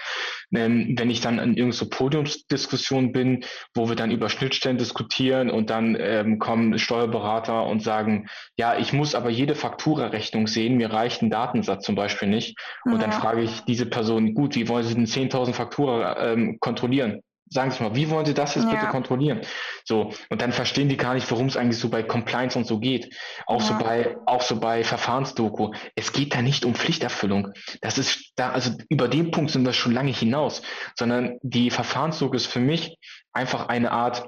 Ähm, 0.54 0.94
wenn 0.98 1.10
ich 1.10 1.20
dann 1.20 1.34
in 1.34 1.50
irgendeiner 1.50 1.72
so 1.72 1.88
Podiumsdiskussion 1.88 3.12
bin, 3.12 3.44
wo 3.74 3.88
wir 3.88 3.96
dann 3.96 4.10
über 4.10 4.28
Schnittstellen 4.28 4.78
diskutieren 4.78 5.50
und 5.50 5.70
dann 5.70 5.96
ähm, 5.98 6.38
kommen 6.38 6.78
Steuerberater 6.78 7.66
und 7.66 7.82
sagen, 7.82 8.28
ja, 8.58 8.76
ich 8.76 8.92
muss 8.92 9.14
aber 9.14 9.30
jede 9.30 9.54
Fakturarechnung 9.54 10.46
sehen, 10.46 10.76
mir 10.76 10.92
reicht 10.92 11.22
ein 11.22 11.30
Datensatz 11.30 11.84
zum 11.84 11.94
Beispiel 11.94 12.28
nicht. 12.28 12.58
Und 12.84 12.94
ja. 12.94 12.98
dann 12.98 13.12
frage 13.12 13.42
ich 13.42 13.60
diese 13.62 13.86
Person, 13.86 14.34
gut, 14.34 14.54
wie 14.54 14.68
wollen 14.68 14.84
Sie 14.84 14.94
denn 14.94 15.06
10.000 15.06 15.52
Faktura 15.54 16.32
ähm, 16.32 16.58
kontrollieren? 16.60 17.22
Sagen 17.52 17.70
Sie 17.70 17.82
mal, 17.82 17.94
wie 17.94 18.10
wollen 18.10 18.24
Sie 18.24 18.34
das 18.34 18.54
jetzt 18.54 18.64
ja. 18.64 18.70
bitte 18.70 18.86
kontrollieren? 18.86 19.40
So, 19.84 20.12
und 20.30 20.42
dann 20.42 20.52
verstehen 20.52 20.88
die 20.88 20.96
gar 20.96 21.14
nicht, 21.14 21.30
worum 21.30 21.46
es 21.46 21.56
eigentlich 21.56 21.78
so 21.78 21.88
bei 21.88 22.02
Compliance 22.02 22.58
und 22.58 22.66
so 22.66 22.78
geht. 22.78 23.14
Auch 23.46 23.60
ja. 23.60 23.66
so 23.66 23.84
bei, 23.84 24.16
auch 24.26 24.42
so 24.42 24.58
bei 24.58 24.84
Verfahrensdoku. 24.84 25.72
Es 25.94 26.12
geht 26.12 26.34
da 26.34 26.42
nicht 26.42 26.64
um 26.64 26.74
Pflichterfüllung. 26.74 27.52
Das 27.80 27.98
ist 27.98 28.32
da, 28.36 28.50
also 28.50 28.72
über 28.88 29.08
den 29.08 29.30
Punkt 29.30 29.50
sind 29.50 29.64
wir 29.64 29.72
schon 29.72 29.92
lange 29.92 30.12
hinaus, 30.12 30.62
sondern 30.96 31.38
die 31.42 31.70
Verfahrensdoku 31.70 32.34
ist 32.34 32.46
für 32.46 32.60
mich 32.60 32.96
einfach 33.32 33.68
eine 33.68 33.92
Art 33.92 34.26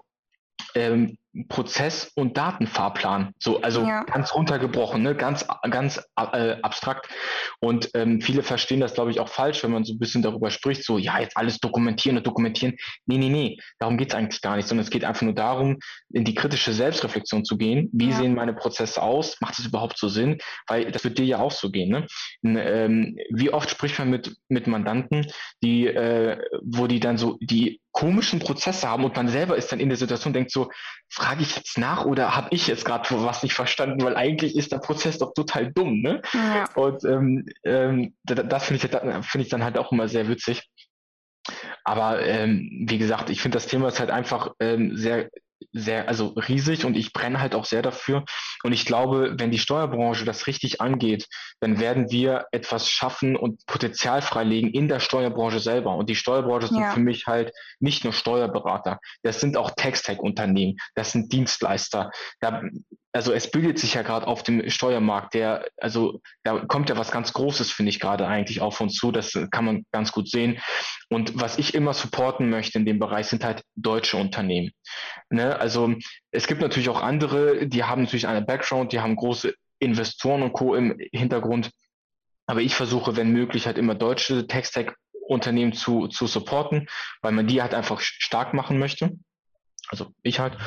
ähm, 0.74 1.18
Prozess- 1.48 2.12
und 2.14 2.36
Datenfahrplan. 2.36 3.32
So, 3.38 3.60
also 3.60 3.82
ja. 3.82 4.04
ganz 4.04 4.34
runtergebrochen, 4.34 5.02
ne? 5.02 5.14
ganz, 5.14 5.46
ganz 5.68 6.00
äh, 6.16 6.56
abstrakt. 6.62 7.08
Und 7.60 7.90
ähm, 7.94 8.20
viele 8.20 8.42
verstehen 8.42 8.80
das, 8.80 8.94
glaube 8.94 9.10
ich, 9.10 9.20
auch 9.20 9.28
falsch, 9.28 9.62
wenn 9.64 9.72
man 9.72 9.84
so 9.84 9.94
ein 9.94 9.98
bisschen 9.98 10.22
darüber 10.22 10.50
spricht, 10.50 10.84
so, 10.84 10.98
ja, 10.98 11.18
jetzt 11.18 11.36
alles 11.36 11.58
dokumentieren 11.58 12.16
und 12.16 12.26
dokumentieren. 12.26 12.76
Nee, 13.06 13.18
nee, 13.18 13.28
nee, 13.28 13.58
darum 13.80 13.96
geht 13.96 14.10
es 14.10 14.14
eigentlich 14.14 14.40
gar 14.42 14.56
nicht, 14.56 14.68
sondern 14.68 14.84
es 14.84 14.90
geht 14.90 15.04
einfach 15.04 15.22
nur 15.22 15.34
darum, 15.34 15.78
in 16.12 16.24
die 16.24 16.34
kritische 16.34 16.72
Selbstreflexion 16.72 17.44
zu 17.44 17.56
gehen. 17.56 17.90
Wie 17.92 18.10
ja. 18.10 18.16
sehen 18.16 18.34
meine 18.34 18.54
Prozesse 18.54 19.02
aus? 19.02 19.36
Macht 19.40 19.58
es 19.58 19.66
überhaupt 19.66 19.98
so 19.98 20.08
Sinn? 20.08 20.38
Weil 20.68 20.92
das 20.92 21.04
wird 21.04 21.18
dir 21.18 21.24
ja 21.24 21.38
auch 21.38 21.52
so 21.52 21.70
gehen. 21.70 21.90
Ne? 21.90 22.06
Und, 22.42 22.56
ähm, 22.56 23.16
wie 23.30 23.52
oft 23.52 23.70
spricht 23.70 23.98
man 23.98 24.10
mit, 24.10 24.36
mit 24.48 24.66
Mandanten, 24.66 25.26
die, 25.62 25.86
äh, 25.88 26.38
wo 26.62 26.86
die 26.86 27.00
dann 27.00 27.18
so 27.18 27.38
die 27.40 27.80
komischen 27.94 28.40
Prozesse 28.40 28.88
haben 28.88 29.04
und 29.04 29.14
man 29.16 29.28
selber 29.28 29.56
ist 29.56 29.70
dann 29.70 29.78
in 29.78 29.88
der 29.88 29.96
Situation, 29.96 30.32
denkt 30.32 30.50
so, 30.50 30.68
frage 31.24 31.42
ich 31.42 31.56
jetzt 31.56 31.78
nach 31.78 32.04
oder 32.04 32.36
habe 32.36 32.48
ich 32.50 32.66
jetzt 32.66 32.84
gerade 32.84 33.08
was 33.10 33.42
nicht 33.42 33.54
verstanden, 33.54 34.04
weil 34.04 34.16
eigentlich 34.16 34.56
ist 34.56 34.72
der 34.72 34.78
Prozess 34.78 35.18
doch 35.18 35.32
total 35.32 35.72
dumm, 35.72 36.02
ne? 36.02 36.20
Ja. 36.32 36.68
Und 36.74 37.04
ähm, 37.04 37.46
ähm, 37.64 38.14
das 38.24 38.66
finde 38.66 38.84
ich, 38.84 39.26
find 39.26 39.44
ich 39.44 39.50
dann 39.50 39.64
halt 39.64 39.78
auch 39.78 39.90
immer 39.90 40.06
sehr 40.08 40.28
witzig. 40.28 40.68
Aber 41.84 42.22
ähm, 42.22 42.84
wie 42.86 42.98
gesagt, 42.98 43.30
ich 43.30 43.40
finde 43.40 43.56
das 43.56 43.66
Thema 43.66 43.88
ist 43.88 44.00
halt 44.00 44.10
einfach 44.10 44.52
ähm, 44.60 44.96
sehr 44.96 45.30
sehr, 45.72 46.08
also 46.08 46.28
riesig 46.28 46.84
und 46.84 46.96
ich 46.96 47.12
brenne 47.12 47.40
halt 47.40 47.54
auch 47.54 47.64
sehr 47.64 47.82
dafür. 47.82 48.24
Und 48.64 48.72
ich 48.72 48.86
glaube, 48.86 49.34
wenn 49.38 49.50
die 49.50 49.58
Steuerbranche 49.58 50.24
das 50.24 50.46
richtig 50.46 50.80
angeht, 50.80 51.28
dann 51.60 51.78
werden 51.78 52.10
wir 52.10 52.46
etwas 52.50 52.88
schaffen 52.88 53.36
und 53.36 53.64
Potenzial 53.66 54.22
freilegen 54.22 54.70
in 54.70 54.88
der 54.88 55.00
Steuerbranche 55.00 55.60
selber. 55.60 55.94
Und 55.94 56.08
die 56.08 56.16
Steuerbranche 56.16 56.68
sind 56.68 56.80
ja. 56.80 56.90
für 56.90 57.00
mich 57.00 57.26
halt 57.26 57.52
nicht 57.78 58.04
nur 58.04 58.14
Steuerberater, 58.14 58.98
das 59.22 59.40
sind 59.40 59.58
auch 59.58 59.70
Text-Tech-Unternehmen, 59.76 60.78
das 60.94 61.12
sind 61.12 61.30
Dienstleister. 61.30 62.10
Da, 62.40 62.62
also 63.12 63.32
es 63.32 63.50
bildet 63.50 63.78
sich 63.78 63.94
ja 63.94 64.02
gerade 64.02 64.26
auf 64.26 64.42
dem 64.42 64.68
Steuermarkt, 64.68 65.34
der, 65.34 65.68
also 65.76 66.20
da 66.42 66.58
kommt 66.66 66.88
ja 66.88 66.96
was 66.96 67.12
ganz 67.12 67.32
Großes, 67.32 67.70
finde 67.70 67.90
ich 67.90 68.00
gerade 68.00 68.26
eigentlich 68.26 68.60
auf 68.60 68.80
uns 68.80 68.94
zu. 68.94 69.12
Das 69.12 69.38
kann 69.52 69.64
man 69.64 69.86
ganz 69.92 70.10
gut 70.10 70.28
sehen. 70.28 70.58
Und 71.10 71.40
was 71.40 71.58
ich 71.58 71.74
immer 71.74 71.94
supporten 71.94 72.50
möchte 72.50 72.78
in 72.78 72.86
dem 72.86 72.98
Bereich 72.98 73.26
sind 73.26 73.44
halt 73.44 73.62
deutsche 73.76 74.16
Unternehmen. 74.16 74.72
Ne? 75.30 75.58
Also 75.58 75.94
es 76.34 76.48
gibt 76.48 76.60
natürlich 76.60 76.88
auch 76.88 77.00
andere, 77.00 77.66
die 77.68 77.84
haben 77.84 78.02
natürlich 78.02 78.26
einen 78.26 78.44
Background, 78.44 78.92
die 78.92 79.00
haben 79.00 79.14
große 79.14 79.54
Investoren 79.78 80.42
und 80.42 80.52
Co. 80.52 80.74
im 80.74 80.98
Hintergrund. 81.12 81.70
Aber 82.46 82.60
ich 82.60 82.74
versuche, 82.74 83.16
wenn 83.16 83.30
möglich, 83.30 83.66
halt 83.66 83.78
immer 83.78 83.94
deutsche 83.94 84.46
Tech-Stack-Unternehmen 84.48 85.72
zu, 85.72 86.08
zu 86.08 86.26
supporten, 86.26 86.88
weil 87.22 87.32
man 87.32 87.46
die 87.46 87.62
halt 87.62 87.72
einfach 87.72 88.00
stark 88.00 88.52
machen 88.52 88.78
möchte. 88.78 89.12
Also 89.88 90.08
ich 90.22 90.40
halt. 90.40 90.58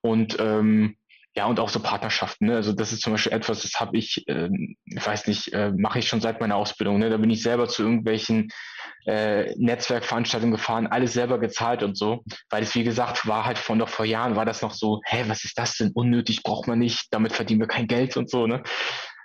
Und 0.00 0.36
ähm, 0.40 0.96
ja, 1.34 1.46
und 1.46 1.58
auch 1.60 1.70
so 1.70 1.80
Partnerschaften. 1.80 2.46
Ne? 2.46 2.56
Also 2.56 2.72
das 2.72 2.92
ist 2.92 3.02
zum 3.02 3.12
Beispiel 3.12 3.32
etwas, 3.32 3.62
das 3.62 3.80
habe 3.80 3.96
ich, 3.96 4.24
ähm, 4.28 4.76
ich 4.84 5.06
weiß 5.06 5.26
nicht, 5.26 5.52
äh, 5.52 5.72
mache 5.74 5.98
ich 5.98 6.08
schon 6.08 6.20
seit 6.20 6.40
meiner 6.40 6.56
Ausbildung. 6.56 6.98
Ne? 6.98 7.08
Da 7.08 7.16
bin 7.16 7.30
ich 7.30 7.42
selber 7.42 7.68
zu 7.68 7.82
irgendwelchen 7.82 8.50
äh, 9.06 9.54
Netzwerkveranstaltungen 9.56 10.52
gefahren, 10.52 10.86
alles 10.86 11.14
selber 11.14 11.38
gezahlt 11.38 11.82
und 11.82 11.96
so. 11.96 12.22
Weil 12.50 12.62
es, 12.62 12.74
wie 12.74 12.84
gesagt, 12.84 13.26
war 13.26 13.46
halt 13.46 13.58
von 13.58 13.78
noch 13.78 13.88
vor 13.88 14.04
Jahren, 14.04 14.36
war 14.36 14.44
das 14.44 14.60
noch 14.60 14.72
so, 14.72 15.00
hä, 15.06 15.24
was 15.26 15.44
ist 15.44 15.58
das 15.58 15.76
denn? 15.76 15.90
Unnötig, 15.94 16.42
braucht 16.42 16.68
man 16.68 16.78
nicht, 16.78 17.06
damit 17.10 17.32
verdienen 17.32 17.60
wir 17.60 17.68
kein 17.68 17.86
Geld 17.86 18.16
und 18.16 18.28
so, 18.28 18.46
ne? 18.46 18.62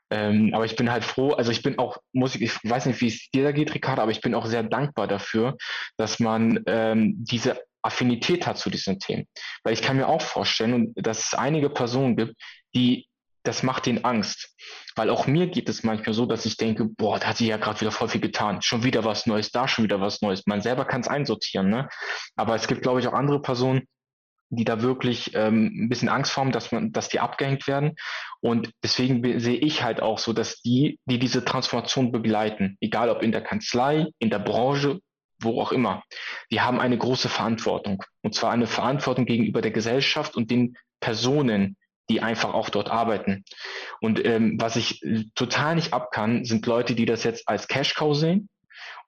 Ähm, 0.10 0.52
aber 0.54 0.64
ich 0.64 0.78
bin 0.78 0.90
halt 0.90 1.04
froh, 1.04 1.32
also 1.32 1.52
ich 1.52 1.62
bin 1.62 1.78
auch, 1.80 1.98
muss 2.14 2.36
ich, 2.36 2.42
ich 2.42 2.58
weiß 2.64 2.86
nicht, 2.86 3.02
wie 3.02 3.08
es 3.08 3.30
dir 3.32 3.44
da 3.44 3.52
geht, 3.52 3.74
Ricardo, 3.74 4.02
aber 4.02 4.12
ich 4.12 4.22
bin 4.22 4.36
auch 4.36 4.46
sehr 4.46 4.64
dankbar 4.64 5.06
dafür, 5.08 5.58
dass 5.98 6.20
man 6.20 6.64
ähm, 6.66 7.16
diese 7.18 7.60
Affinität 7.82 8.46
hat 8.48 8.58
zu 8.58 8.70
diesen 8.70 9.00
Themen. 9.00 9.26
Weil 9.64 9.74
ich 9.74 9.82
kann 9.82 9.98
mir 9.98 10.08
auch 10.08 10.22
vorstellen, 10.22 10.94
dass 10.96 11.26
es 11.26 11.34
einige 11.34 11.70
Personen 11.70 12.16
gibt, 12.16 12.36
die 12.76 13.08
das 13.48 13.64
macht 13.64 13.86
denen 13.86 14.04
Angst. 14.04 14.54
Weil 14.96 15.10
auch 15.10 15.26
mir 15.26 15.48
geht 15.48 15.70
es 15.70 15.84
manchmal 15.84 16.14
so, 16.14 16.26
dass 16.26 16.46
ich 16.46 16.58
denke, 16.58 16.86
boah, 16.86 17.18
da 17.18 17.28
hat 17.28 17.38
sie 17.38 17.48
ja 17.48 17.58
gerade 17.58 17.80
wieder 17.80 17.92
voll 17.92 18.10
viel 18.10 18.22
getan. 18.22 18.62
Schon 18.62 18.84
wieder 18.84 19.06
was 19.06 19.26
Neues, 19.26 19.52
da 19.52 19.68
schon 19.68 19.86
wieder 19.86 20.02
was 20.02 20.22
Neues. 20.22 20.46
Man 20.46 20.62
selber 20.62 20.86
kann 20.86 21.02
es 21.02 21.08
einsortieren, 21.08 21.70
ne? 21.70 21.88
Aber 22.36 22.56
es 22.56 22.68
gibt, 22.68 22.82
glaube 22.82 23.00
ich, 23.00 23.08
auch 23.08 23.14
andere 23.14 23.42
Personen, 23.42 23.88
die 24.50 24.66
da 24.66 24.82
wirklich 24.82 25.34
ähm, 25.34 25.72
ein 25.76 25.90
bisschen 25.90 26.10
Angst 26.10 26.36
haben, 26.38 26.52
dass 26.52 26.72
man, 26.72 26.92
dass 26.92 27.10
die 27.10 27.20
abgehängt 27.20 27.68
werden. 27.68 27.96
Und 28.42 28.72
deswegen 28.84 29.40
sehe 29.40 29.58
ich 29.58 29.84
halt 29.84 30.02
auch 30.02 30.20
so, 30.20 30.34
dass 30.34 30.62
die, 30.62 31.00
die 31.06 31.20
diese 31.20 31.44
Transformation 31.44 32.12
begleiten, 32.12 32.78
egal 32.80 33.10
ob 33.10 33.24
in 33.24 33.32
der 33.32 33.42
Kanzlei, 33.42 34.08
in 34.20 34.30
der 34.30 34.40
Branche 34.40 35.00
wo 35.40 35.62
auch 35.62 35.72
immer, 35.72 36.04
die 36.52 36.62
haben 36.62 36.80
eine 36.80 36.98
große 36.98 37.30
Verantwortung. 37.30 38.04
Und 38.22 38.36
zwar 38.36 38.52
eine 38.52 38.68
Verantwortung 38.68 39.26
gegenüber 39.26 39.62
der 39.62 39.72
Gesellschaft 39.72 40.36
und 40.36 40.52
den 40.52 40.78
Personen, 41.00 41.78
die 42.10 42.22
einfach 42.22 42.54
auch 42.54 42.70
dort 42.70 42.90
arbeiten. 42.90 43.44
Und 44.00 44.24
ähm, 44.26 44.58
was 44.60 44.76
ich 44.76 45.02
total 45.36 45.76
nicht 45.76 45.94
ab 45.94 46.12
kann, 46.12 46.46
sind 46.46 46.66
Leute, 46.66 46.96
die 46.96 47.06
das 47.06 47.24
jetzt 47.24 47.48
als 47.48 47.68
Cash-Cow 47.68 48.16
sehen 48.16 48.50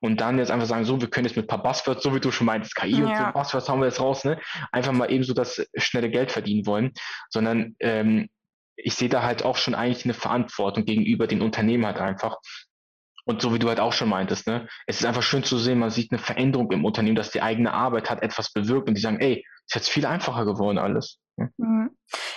und 0.02 0.22
dann 0.22 0.38
jetzt 0.38 0.52
einfach 0.52 0.68
sagen, 0.68 0.86
so, 0.86 1.00
wir 1.02 1.10
können 1.10 1.26
jetzt 1.26 1.36
mit 1.36 1.46
ein 1.46 1.48
paar 1.48 1.64
Buzzwords, 1.64 2.04
so 2.04 2.14
wie 2.14 2.20
du 2.20 2.32
schon 2.32 2.48
meintest, 2.48 2.76
KI 2.76 3.00
ja. 3.00 3.06
und 3.06 3.18
so 3.18 3.24
Buzzwords 3.34 3.70
haben 3.70 3.80
wir 3.80 3.88
jetzt 3.88 4.00
raus, 4.00 4.24
ne? 4.24 4.40
Einfach 4.72 4.92
mal 4.92 5.12
eben 5.12 5.24
so 5.24 5.34
das 5.34 5.66
schnelle 5.76 6.10
Geld 6.10 6.32
verdienen 6.32 6.66
wollen, 6.66 6.94
sondern 7.30 7.76
ähm, 7.80 8.30
ich 8.76 8.96
sehe 8.96 9.10
da 9.10 9.24
halt 9.24 9.44
auch 9.44 9.58
schon 9.58 9.76
eigentlich 9.76 10.06
eine 10.06 10.14
Verantwortung 10.14 10.86
gegenüber 10.86 11.28
den 11.28 11.42
Unternehmen 11.42 11.86
halt 11.86 12.00
einfach, 12.00 12.38
und 13.30 13.44
so 13.44 13.54
wie 13.54 13.60
du 13.60 13.68
halt 13.68 13.80
auch 13.80 13.94
schon 13.94 14.10
meintest, 14.10 14.48
ne, 14.48 14.68
es 14.88 15.00
ist 15.00 15.06
einfach 15.06 15.22
schön 15.22 15.44
zu 15.44 15.60
sehen, 15.60 15.78
man 15.78 15.92
sieht 15.92 16.12
eine 16.12 16.18
Veränderung 16.18 16.72
im 16.72 16.84
Unternehmen, 16.84 17.16
dass 17.16 17.30
die 17.30 17.44
eigene 17.44 17.72
Arbeit 17.72 18.10
hat 18.10 18.24
etwas 18.24 18.52
bewirkt 18.52 18.90
und 18.90 18.96
die 18.96 19.02
sagen, 19.02 19.20
ey, 19.20 19.46
ist 19.68 19.76
jetzt 19.76 19.90
viel 19.90 20.08
einfacher 20.08 20.46
geworden 20.46 20.80
alles. 20.80 21.20
Mhm. 21.58 21.92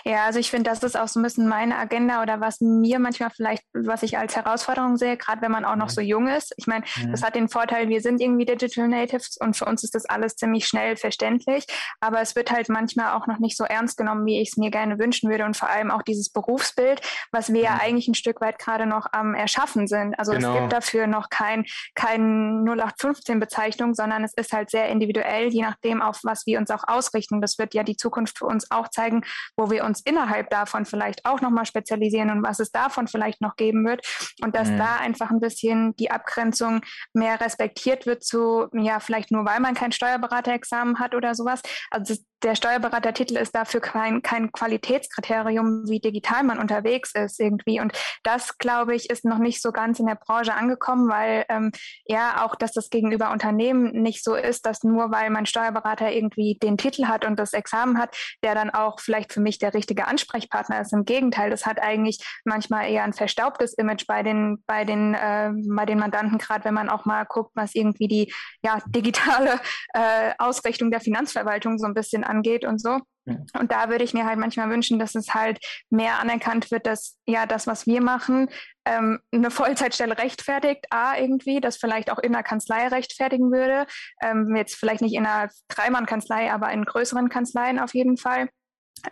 Ja, 0.05 0.25
also 0.25 0.39
ich 0.39 0.51
finde, 0.51 0.69
das 0.69 0.83
ist 0.83 0.99
auch 0.99 1.09
so 1.09 1.21
ein 1.21 1.23
bisschen 1.23 1.49
meine 1.49 1.79
Agenda 1.79 2.23
oder 2.23 2.41
was 2.41 2.61
mir 2.61 2.99
manchmal 2.99 3.31
vielleicht, 3.31 3.65
was 3.73 4.03
ich 4.03 4.19
als 4.19 4.37
Herausforderung 4.37 4.97
sehe, 4.97 5.17
gerade 5.17 5.41
wenn 5.43 5.53
man 5.53 5.65
auch 5.65 5.77
noch 5.77 5.87
mhm. 5.87 5.93
so 5.93 6.01
jung 6.01 6.29
ist. 6.29 6.53
Ich 6.57 6.67
meine, 6.67 6.85
mhm. 6.97 7.13
das 7.13 7.23
hat 7.23 7.35
den 7.35 7.49
Vorteil, 7.49 7.89
wir 7.89 8.01
sind 8.01 8.21
irgendwie 8.21 8.45
Digital 8.45 8.89
Natives 8.89 9.37
und 9.41 9.57
für 9.57 9.65
uns 9.65 9.83
ist 9.85 9.95
das 9.95 10.05
alles 10.07 10.37
ziemlich 10.37 10.67
schnell 10.67 10.97
verständlich, 10.97 11.67
aber 12.01 12.21
es 12.21 12.37
wird 12.37 12.51
halt 12.51 12.69
manchmal 12.69 13.13
auch 13.13 13.27
noch 13.27 13.39
nicht 13.39 13.57
so 13.57 13.65
ernst 13.65 13.97
genommen, 13.97 14.27
wie 14.27 14.41
ich 14.41 14.51
es 14.51 14.57
mir 14.57 14.71
gerne 14.71 14.99
wünschen 14.99 15.31
würde 15.31 15.45
und 15.45 15.57
vor 15.57 15.71
allem 15.71 15.91
auch 15.91 16.03
dieses 16.03 16.31
Berufsbild, 16.31 17.01
was 17.31 17.53
wir 17.53 17.63
ja 17.63 17.75
mhm. 17.75 17.81
eigentlich 17.81 18.09
ein 18.09 18.15
Stück 18.15 18.41
weit 18.41 18.59
gerade 18.59 18.87
noch 18.87 19.07
am 19.13 19.35
Erschaffen 19.35 19.87
sind. 19.87 20.19
Also 20.19 20.33
genau. 20.33 20.55
es 20.55 20.61
gibt 20.61 20.73
dafür 20.73 21.07
noch 21.07 21.31
kein, 21.31 21.65
kein 21.95 22.65
0815-Bezeichnung, 22.67 23.95
sondern 23.95 24.25
es 24.25 24.35
ist 24.35 24.53
halt 24.53 24.71
sehr 24.71 24.89
individuell, 24.89 25.49
je 25.49 25.63
nachdem, 25.63 26.03
auf 26.03 26.21
was 26.23 26.47
wir 26.47 26.59
uns 26.59 26.71
auch 26.71 26.85
ausrichten. 26.87 27.41
Das 27.41 27.59
wird 27.59 27.75
ja 27.75 27.83
die 27.83 27.97
Zukunft 27.97 28.39
für 28.39 28.47
uns 28.47 28.71
auch 28.71 28.89
zeigen, 28.93 29.23
wo 29.57 29.71
wir 29.71 29.85
uns 29.85 30.01
innerhalb 30.03 30.51
davon 30.51 30.85
vielleicht 30.85 31.25
auch 31.25 31.41
nochmal 31.41 31.67
spezialisieren 31.67 32.31
und 32.31 32.43
was 32.43 32.61
es 32.61 32.71
davon 32.71 33.09
vielleicht 33.09 33.41
noch 33.41 33.57
geben 33.57 33.85
wird. 33.87 34.07
Und 34.43 34.55
dass 34.55 34.69
mhm. 34.69 34.79
da 34.79 34.97
einfach 34.97 35.31
ein 35.31 35.41
bisschen 35.41 35.97
die 35.97 36.11
Abgrenzung 36.11 36.81
mehr 37.13 37.41
respektiert 37.41 38.07
wird 38.07 38.23
zu, 38.23 38.69
ja, 38.73 39.01
vielleicht 39.01 39.31
nur 39.31 39.45
weil 39.45 39.61
man 39.61 39.75
kein 39.75 39.93
Steuerberaterexamen 39.93 40.99
hat 40.99 41.15
oder 41.15 41.35
sowas. 41.35 41.63
Also 41.91 42.15
der 42.43 42.55
Steuerberatertitel 42.55 43.37
ist 43.37 43.55
dafür 43.55 43.81
kein, 43.81 44.23
kein 44.23 44.51
Qualitätskriterium, 44.51 45.89
wie 45.89 46.01
digital 46.01 46.43
man 46.43 46.59
unterwegs 46.59 47.13
ist 47.15 47.39
irgendwie. 47.41 47.81
Und 47.81 47.93
das, 48.25 48.59
glaube 48.59 48.95
ich, 48.95 49.11
ist 49.11 49.25
noch 49.25 49.39
nicht 49.39 49.63
so 49.63 49.73
ganz 49.73 50.01
in 50.01 50.07
der 50.07 50.17
Branche 50.17 50.55
angekommen, 50.55 51.09
weil 51.09 51.45
ähm, 51.49 51.71
ja 52.05 52.45
auch, 52.45 52.57
dass 52.57 52.73
das 52.73 52.91
gegenüber 52.91 53.31
Unternehmen 53.31 53.93
nicht 54.03 54.25
so 54.25 54.35
ist, 54.35 54.67
dass 54.67 54.83
nur 54.83 55.11
weil 55.13 55.31
mein 55.31 55.47
Steuerberater 55.47 56.11
irgendwie 56.11 56.59
den 56.61 56.77
Titel 56.77 57.07
hat 57.07 57.25
und 57.25 57.39
das 57.39 57.53
Examen 57.53 57.99
hat, 57.99 58.17
der 58.43 58.55
dann 58.55 58.71
auch 58.71 58.82
vielleicht 59.01 59.33
für 59.33 59.41
mich 59.41 59.59
der 59.59 59.75
richtige 59.75 60.07
Ansprechpartner 60.07 60.81
ist. 60.81 60.93
Im 60.93 61.05
Gegenteil, 61.05 61.51
das 61.51 61.67
hat 61.67 61.81
eigentlich 61.81 62.19
manchmal 62.45 62.91
eher 62.91 63.05
ein 63.05 63.13
verstaubtes 63.13 63.75
Image 63.75 64.07
bei 64.07 64.23
den, 64.23 64.63
bei 64.67 64.85
den, 64.85 65.15
äh, 65.15 65.53
bei 65.75 65.87
den 65.87 65.99
Mandanten, 65.99 66.39
gerade 66.39 66.65
wenn 66.65 66.75
man 66.75 66.89
auch 66.89 67.05
mal 67.05 67.25
guckt, 67.25 67.53
was 67.55 67.75
irgendwie 67.75 68.09
die 68.09 68.33
ja, 68.63 68.79
digitale 68.87 69.61
äh, 69.95 70.33
Ausrichtung 70.39 70.91
der 70.91 71.01
Finanzverwaltung 71.01 71.79
so 71.79 71.87
ein 71.87 71.95
bisschen 71.95 72.25
angeht 72.25 72.65
und 72.65 72.81
so. 72.81 73.01
Und 73.25 73.71
da 73.71 73.89
würde 73.89 74.03
ich 74.03 74.15
mir 74.15 74.27
halt 74.27 74.39
manchmal 74.39 74.69
wünschen, 74.69 74.99
dass 74.99 75.15
es 75.15 75.33
halt 75.33 75.59
mehr 75.91 76.19
anerkannt 76.19 76.71
wird, 76.71 76.87
dass 76.87 77.19
ja 77.27 77.47
das, 77.47 77.67
was 77.69 77.87
wir 77.87 78.03
machen, 78.03 78.49
ähm, 78.85 79.21
eine 79.33 79.51
Vollzeitstelle 79.51 80.19
rechtfertigt, 80.19 80.87
A, 80.91 81.17
irgendwie, 81.17 81.61
das 81.61 81.77
vielleicht 81.77 82.11
auch 82.11 82.19
in 82.19 82.33
der 82.33 82.43
Kanzlei 82.43 82.89
rechtfertigen 82.89 83.53
würde. 83.53 83.87
Ähm, 84.21 84.57
jetzt 84.57 84.75
vielleicht 84.75 85.03
nicht 85.03 85.15
in 85.15 85.25
einer 85.25 85.51
Dreimann-Kanzlei, 85.69 86.53
aber 86.53 86.73
in 86.73 86.85
größeren 86.85 87.29
Kanzleien 87.29 87.79
auf 87.79 87.95
jeden 87.95 88.17
Fall. 88.17 88.49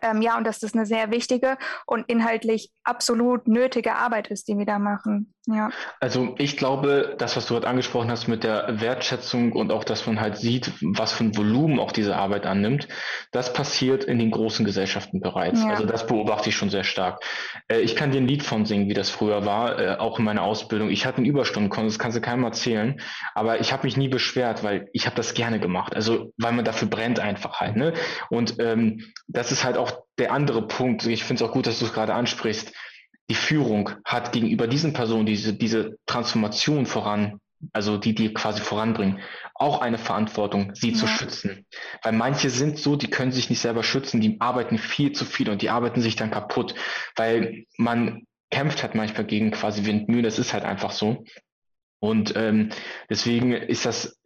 Ähm, 0.03 0.23
ja, 0.23 0.37
und 0.37 0.47
dass 0.47 0.61
das 0.61 0.75
eine 0.75 0.87
sehr 0.87 1.11
wichtige 1.11 1.59
und 1.87 2.09
inhaltlich 2.09 2.71
absolut 2.85 3.49
nötige 3.49 3.95
Arbeit 3.95 4.29
ist, 4.29 4.49
die 4.49 4.57
wir 4.57 4.66
da 4.66 4.79
machen. 4.79 5.35
Ja. 5.53 5.71
Also 5.99 6.35
ich 6.39 6.57
glaube, 6.57 7.15
das, 7.19 7.37
was 7.37 7.47
du 7.47 7.55
gerade 7.55 7.67
angesprochen 7.67 8.11
hast 8.11 8.29
mit 8.29 8.45
der 8.45 8.81
Wertschätzung 8.81 9.53
und 9.53 9.73
auch, 9.73 9.85
dass 9.85 10.07
man 10.07 10.21
halt 10.21 10.37
sieht, 10.37 10.73
was 10.81 11.13
für 11.13 11.25
ein 11.25 11.37
Volumen 11.37 11.79
auch 11.81 11.93
diese 11.93 12.17
Arbeit 12.17 12.47
annimmt, 12.47 12.89
das 13.33 13.53
passiert 13.53 14.05
in 14.05 14.19
den 14.19 14.31
großen 14.31 14.65
Gesellschaften 14.65 15.21
bereits. 15.21 15.63
Ja. 15.63 15.71
Also 15.71 15.87
das 15.87 16.07
beobachte 16.07 16.51
ich 16.51 16.57
schon 16.57 16.71
sehr 16.71 16.85
stark. 16.85 17.23
Äh, 17.69 17.81
ich 17.81 17.97
kann 17.97 18.13
dir 18.13 18.21
ein 18.21 18.29
Lied 18.29 18.43
von 18.43 18.65
singen, 18.65 18.89
wie 18.89 18.95
das 18.95 19.11
früher 19.11 19.45
war, 19.45 19.79
äh, 19.79 19.97
auch 19.97 20.19
in 20.19 20.25
meiner 20.25 20.43
Ausbildung. 20.43 20.91
Ich 20.91 21.07
hatte 21.07 21.19
einen 21.19 21.27
Überstundenkonto, 21.27 21.89
das 21.89 21.99
kannst 21.99 22.17
du 22.17 22.21
keinem 22.21 22.45
erzählen, 22.45 23.01
aber 23.35 23.61
ich 23.61 23.73
habe 23.73 23.85
mich 23.85 23.97
nie 23.97 24.09
beschwert, 24.09 24.63
weil 24.63 24.89
ich 24.93 25.07
habe 25.07 25.17
das 25.17 25.35
gerne 25.35 25.59
gemacht. 25.59 25.97
Also 25.97 26.33
weil 26.39 26.53
man 26.53 26.65
dafür 26.65 26.89
brennt 26.89 27.19
einfach 27.19 27.61
halt. 27.61 27.77
Ne? 27.77 27.95
Und 28.29 28.57
ähm, 28.61 29.13
das 29.27 29.53
ist 29.53 29.65
halt 29.65 29.77
auch 29.77 29.91
der 30.19 30.33
andere 30.33 30.67
Punkt. 30.67 31.07
Ich 31.07 31.25
finde 31.25 31.43
es 31.43 31.49
auch 31.49 31.53
gut, 31.53 31.67
dass 31.67 31.79
du 31.79 31.87
es 31.87 31.93
gerade 31.93 32.15
ansprichst 32.15 32.73
die 33.31 33.37
Führung 33.37 33.90
hat 34.05 34.33
gegenüber 34.33 34.66
diesen 34.66 34.93
Personen 34.93 35.25
diese, 35.25 35.55
diese 35.55 35.97
Transformation 36.07 36.85
voran, 36.85 37.38
also 37.73 37.97
die, 37.97 38.12
die 38.12 38.35
quasi 38.35 38.61
voranbringen, 38.61 39.21
auch 39.55 39.81
eine 39.81 39.99
Verantwortung, 39.99 40.75
sie 40.75 40.90
ja. 40.90 40.97
zu 40.97 41.07
schützen. 41.07 41.64
Weil 42.03 42.12
manche 42.12 42.51
sind 42.51 42.79
so, 42.79 42.97
die 42.97 43.09
können 43.09 43.31
sich 43.31 43.49
nicht 43.49 43.61
selber 43.61 43.85
schützen, 43.85 44.21
die 44.21 44.40
arbeiten 44.40 44.79
viel 44.79 45.12
zu 45.12 45.25
viel 45.25 45.49
und 45.49 45.62
die 45.62 45.71
arbeiten 45.71 46.01
sich 46.01 46.16
dann 46.16 46.33
kaputt, 46.33 46.75
weil 47.14 47.66
man 47.77 48.27
kämpft 48.51 48.83
halt 48.83 48.97
manchmal 48.97 49.27
gegen 49.27 49.53
quasi 49.53 49.85
Windmühlen, 49.85 50.25
das 50.25 50.40
ist 50.40 50.53
halt 50.53 50.64
einfach 50.64 50.90
so. 50.90 51.25
Und 52.01 52.35
ähm, 52.35 52.71
deswegen 53.09 53.53
ist 53.53 53.87
das 53.87 54.19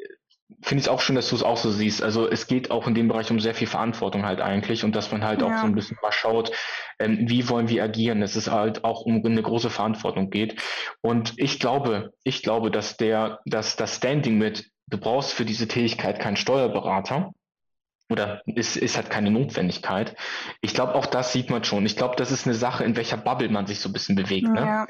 finde 0.64 0.80
ich 0.80 0.88
auch 0.88 1.00
schön, 1.00 1.14
dass 1.14 1.28
du 1.28 1.36
es 1.36 1.42
auch 1.42 1.58
so 1.58 1.70
siehst. 1.70 2.02
Also 2.02 2.28
es 2.28 2.46
geht 2.46 2.70
auch 2.70 2.86
in 2.86 2.94
dem 2.94 3.08
Bereich 3.08 3.30
um 3.30 3.38
sehr 3.38 3.54
viel 3.54 3.66
Verantwortung 3.66 4.24
halt 4.24 4.40
eigentlich 4.40 4.82
und 4.82 4.96
dass 4.96 5.12
man 5.12 5.22
halt 5.22 5.42
ja. 5.42 5.46
auch 5.46 5.60
so 5.60 5.66
ein 5.66 5.74
bisschen 5.74 5.98
mal 6.02 6.10
schaut, 6.10 6.52
ähm, 6.98 7.28
wie 7.28 7.48
wollen 7.50 7.68
wir 7.68 7.84
agieren, 7.84 8.22
dass 8.22 8.34
es 8.34 8.50
halt 8.50 8.82
auch 8.82 9.02
um 9.02 9.24
eine 9.24 9.42
große 9.42 9.68
Verantwortung 9.68 10.30
geht. 10.30 10.60
Und 11.02 11.34
ich 11.36 11.60
glaube, 11.60 12.14
ich 12.24 12.42
glaube, 12.42 12.70
dass 12.70 12.96
der, 12.96 13.40
dass 13.44 13.76
das 13.76 13.96
Standing 13.96 14.38
mit, 14.38 14.70
du 14.88 14.96
brauchst 14.96 15.34
für 15.34 15.44
diese 15.44 15.68
Tätigkeit 15.68 16.18
keinen 16.18 16.36
Steuerberater, 16.36 17.32
oder 18.10 18.42
ist, 18.46 18.76
ist 18.76 18.96
halt 18.96 19.08
keine 19.08 19.30
Notwendigkeit. 19.30 20.14
Ich 20.60 20.74
glaube, 20.74 20.94
auch 20.94 21.06
das 21.06 21.32
sieht 21.32 21.48
man 21.48 21.64
schon. 21.64 21.86
Ich 21.86 21.96
glaube, 21.96 22.16
das 22.16 22.30
ist 22.30 22.46
eine 22.46 22.54
Sache, 22.54 22.84
in 22.84 22.96
welcher 22.96 23.16
Bubble 23.16 23.48
man 23.48 23.66
sich 23.66 23.80
so 23.80 23.88
ein 23.88 23.94
bisschen 23.94 24.14
bewegt. 24.14 24.46
Ne? 24.46 24.86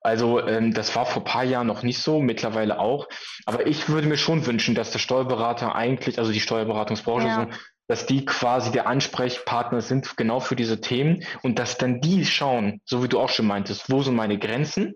Also 0.00 0.46
ähm, 0.46 0.72
das 0.72 0.96
war 0.96 1.06
vor 1.06 1.24
paar 1.24 1.44
Jahren 1.44 1.66
noch 1.66 1.82
nicht 1.82 2.00
so, 2.00 2.20
mittlerweile 2.20 2.78
auch. 2.78 3.08
Aber 3.44 3.66
ich 3.66 3.88
würde 3.88 4.08
mir 4.08 4.16
schon 4.16 4.46
wünschen, 4.46 4.74
dass 4.74 4.90
der 4.90 4.98
Steuerberater 4.98 5.74
eigentlich, 5.74 6.18
also 6.18 6.32
die 6.32 6.40
Steuerberatungsbranche 6.40 7.26
ja. 7.26 7.48
so, 7.50 7.58
dass 7.86 8.06
die 8.06 8.24
quasi 8.24 8.70
der 8.70 8.86
Ansprechpartner 8.86 9.80
sind 9.80 10.16
genau 10.16 10.40
für 10.40 10.56
diese 10.56 10.80
Themen 10.80 11.24
und 11.42 11.58
dass 11.58 11.76
dann 11.76 12.00
die 12.00 12.24
schauen, 12.24 12.80
so 12.84 13.02
wie 13.02 13.08
du 13.08 13.18
auch 13.18 13.28
schon 13.28 13.46
meintest, 13.46 13.90
wo 13.90 14.02
sind 14.02 14.14
meine 14.14 14.38
Grenzen 14.38 14.94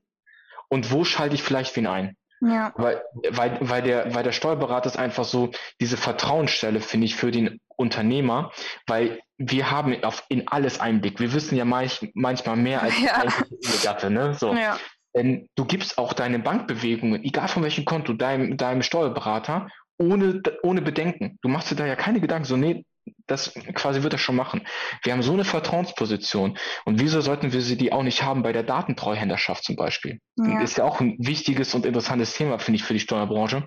und 0.68 0.92
wo 0.92 1.04
schalte 1.04 1.34
ich 1.34 1.42
vielleicht 1.42 1.76
wen 1.76 1.86
ein. 1.86 2.16
Ja. 2.40 2.72
Weil, 2.76 3.02
weil, 3.30 3.58
weil, 3.60 3.82
der, 3.82 4.14
weil 4.14 4.22
der 4.22 4.32
Steuerberater 4.32 4.86
ist 4.86 4.98
einfach 4.98 5.24
so 5.24 5.50
diese 5.80 5.96
Vertrauensstelle, 5.96 6.80
finde 6.80 7.06
ich, 7.06 7.16
für 7.16 7.30
den 7.30 7.60
Unternehmer, 7.76 8.52
weil 8.86 9.20
wir 9.38 9.70
haben 9.70 10.02
auf, 10.04 10.24
in 10.28 10.46
alles 10.48 10.78
Einblick. 10.78 11.18
Wir 11.20 11.32
wissen 11.32 11.56
ja 11.56 11.64
manch, 11.64 12.10
manchmal 12.14 12.56
mehr 12.56 12.82
als 12.82 12.94
ja. 13.02 13.14
eigentlich 13.14 13.82
Gatte, 13.82 14.10
ne? 14.10 14.34
So. 14.34 14.54
Ja. 14.54 14.78
Denn 15.16 15.48
du 15.54 15.64
gibst 15.64 15.98
auch 15.98 16.12
deine 16.12 16.38
Bankbewegungen, 16.38 17.22
egal 17.24 17.48
von 17.48 17.62
welchem 17.62 17.84
Konto, 17.84 18.12
deinem, 18.14 18.56
deinem 18.56 18.82
Steuerberater, 18.82 19.68
ohne, 19.98 20.42
ohne 20.62 20.82
Bedenken. 20.82 21.38
Du 21.42 21.48
machst 21.48 21.70
dir 21.70 21.76
da 21.76 21.86
ja 21.86 21.94
keine 21.96 22.20
Gedanken, 22.20 22.46
so, 22.46 22.56
nee, 22.56 22.84
das 23.26 23.54
quasi 23.74 24.02
wird 24.02 24.14
er 24.14 24.18
schon 24.18 24.36
machen. 24.36 24.66
Wir 25.02 25.12
haben 25.12 25.22
so 25.22 25.32
eine 25.32 25.44
Vertrauensposition. 25.44 26.58
Und 26.84 27.00
wieso 27.00 27.20
sollten 27.20 27.52
wir 27.52 27.60
sie 27.60 27.76
die 27.76 27.92
auch 27.92 28.02
nicht 28.02 28.22
haben 28.22 28.42
bei 28.42 28.52
der 28.52 28.62
Datentreuhänderschaft 28.62 29.64
zum 29.64 29.76
Beispiel? 29.76 30.20
Ja. 30.36 30.60
Ist 30.60 30.78
ja 30.78 30.84
auch 30.84 31.00
ein 31.00 31.16
wichtiges 31.18 31.74
und 31.74 31.86
interessantes 31.86 32.34
Thema, 32.34 32.58
finde 32.58 32.76
ich, 32.76 32.84
für 32.84 32.94
die 32.94 33.00
Steuerbranche. 33.00 33.66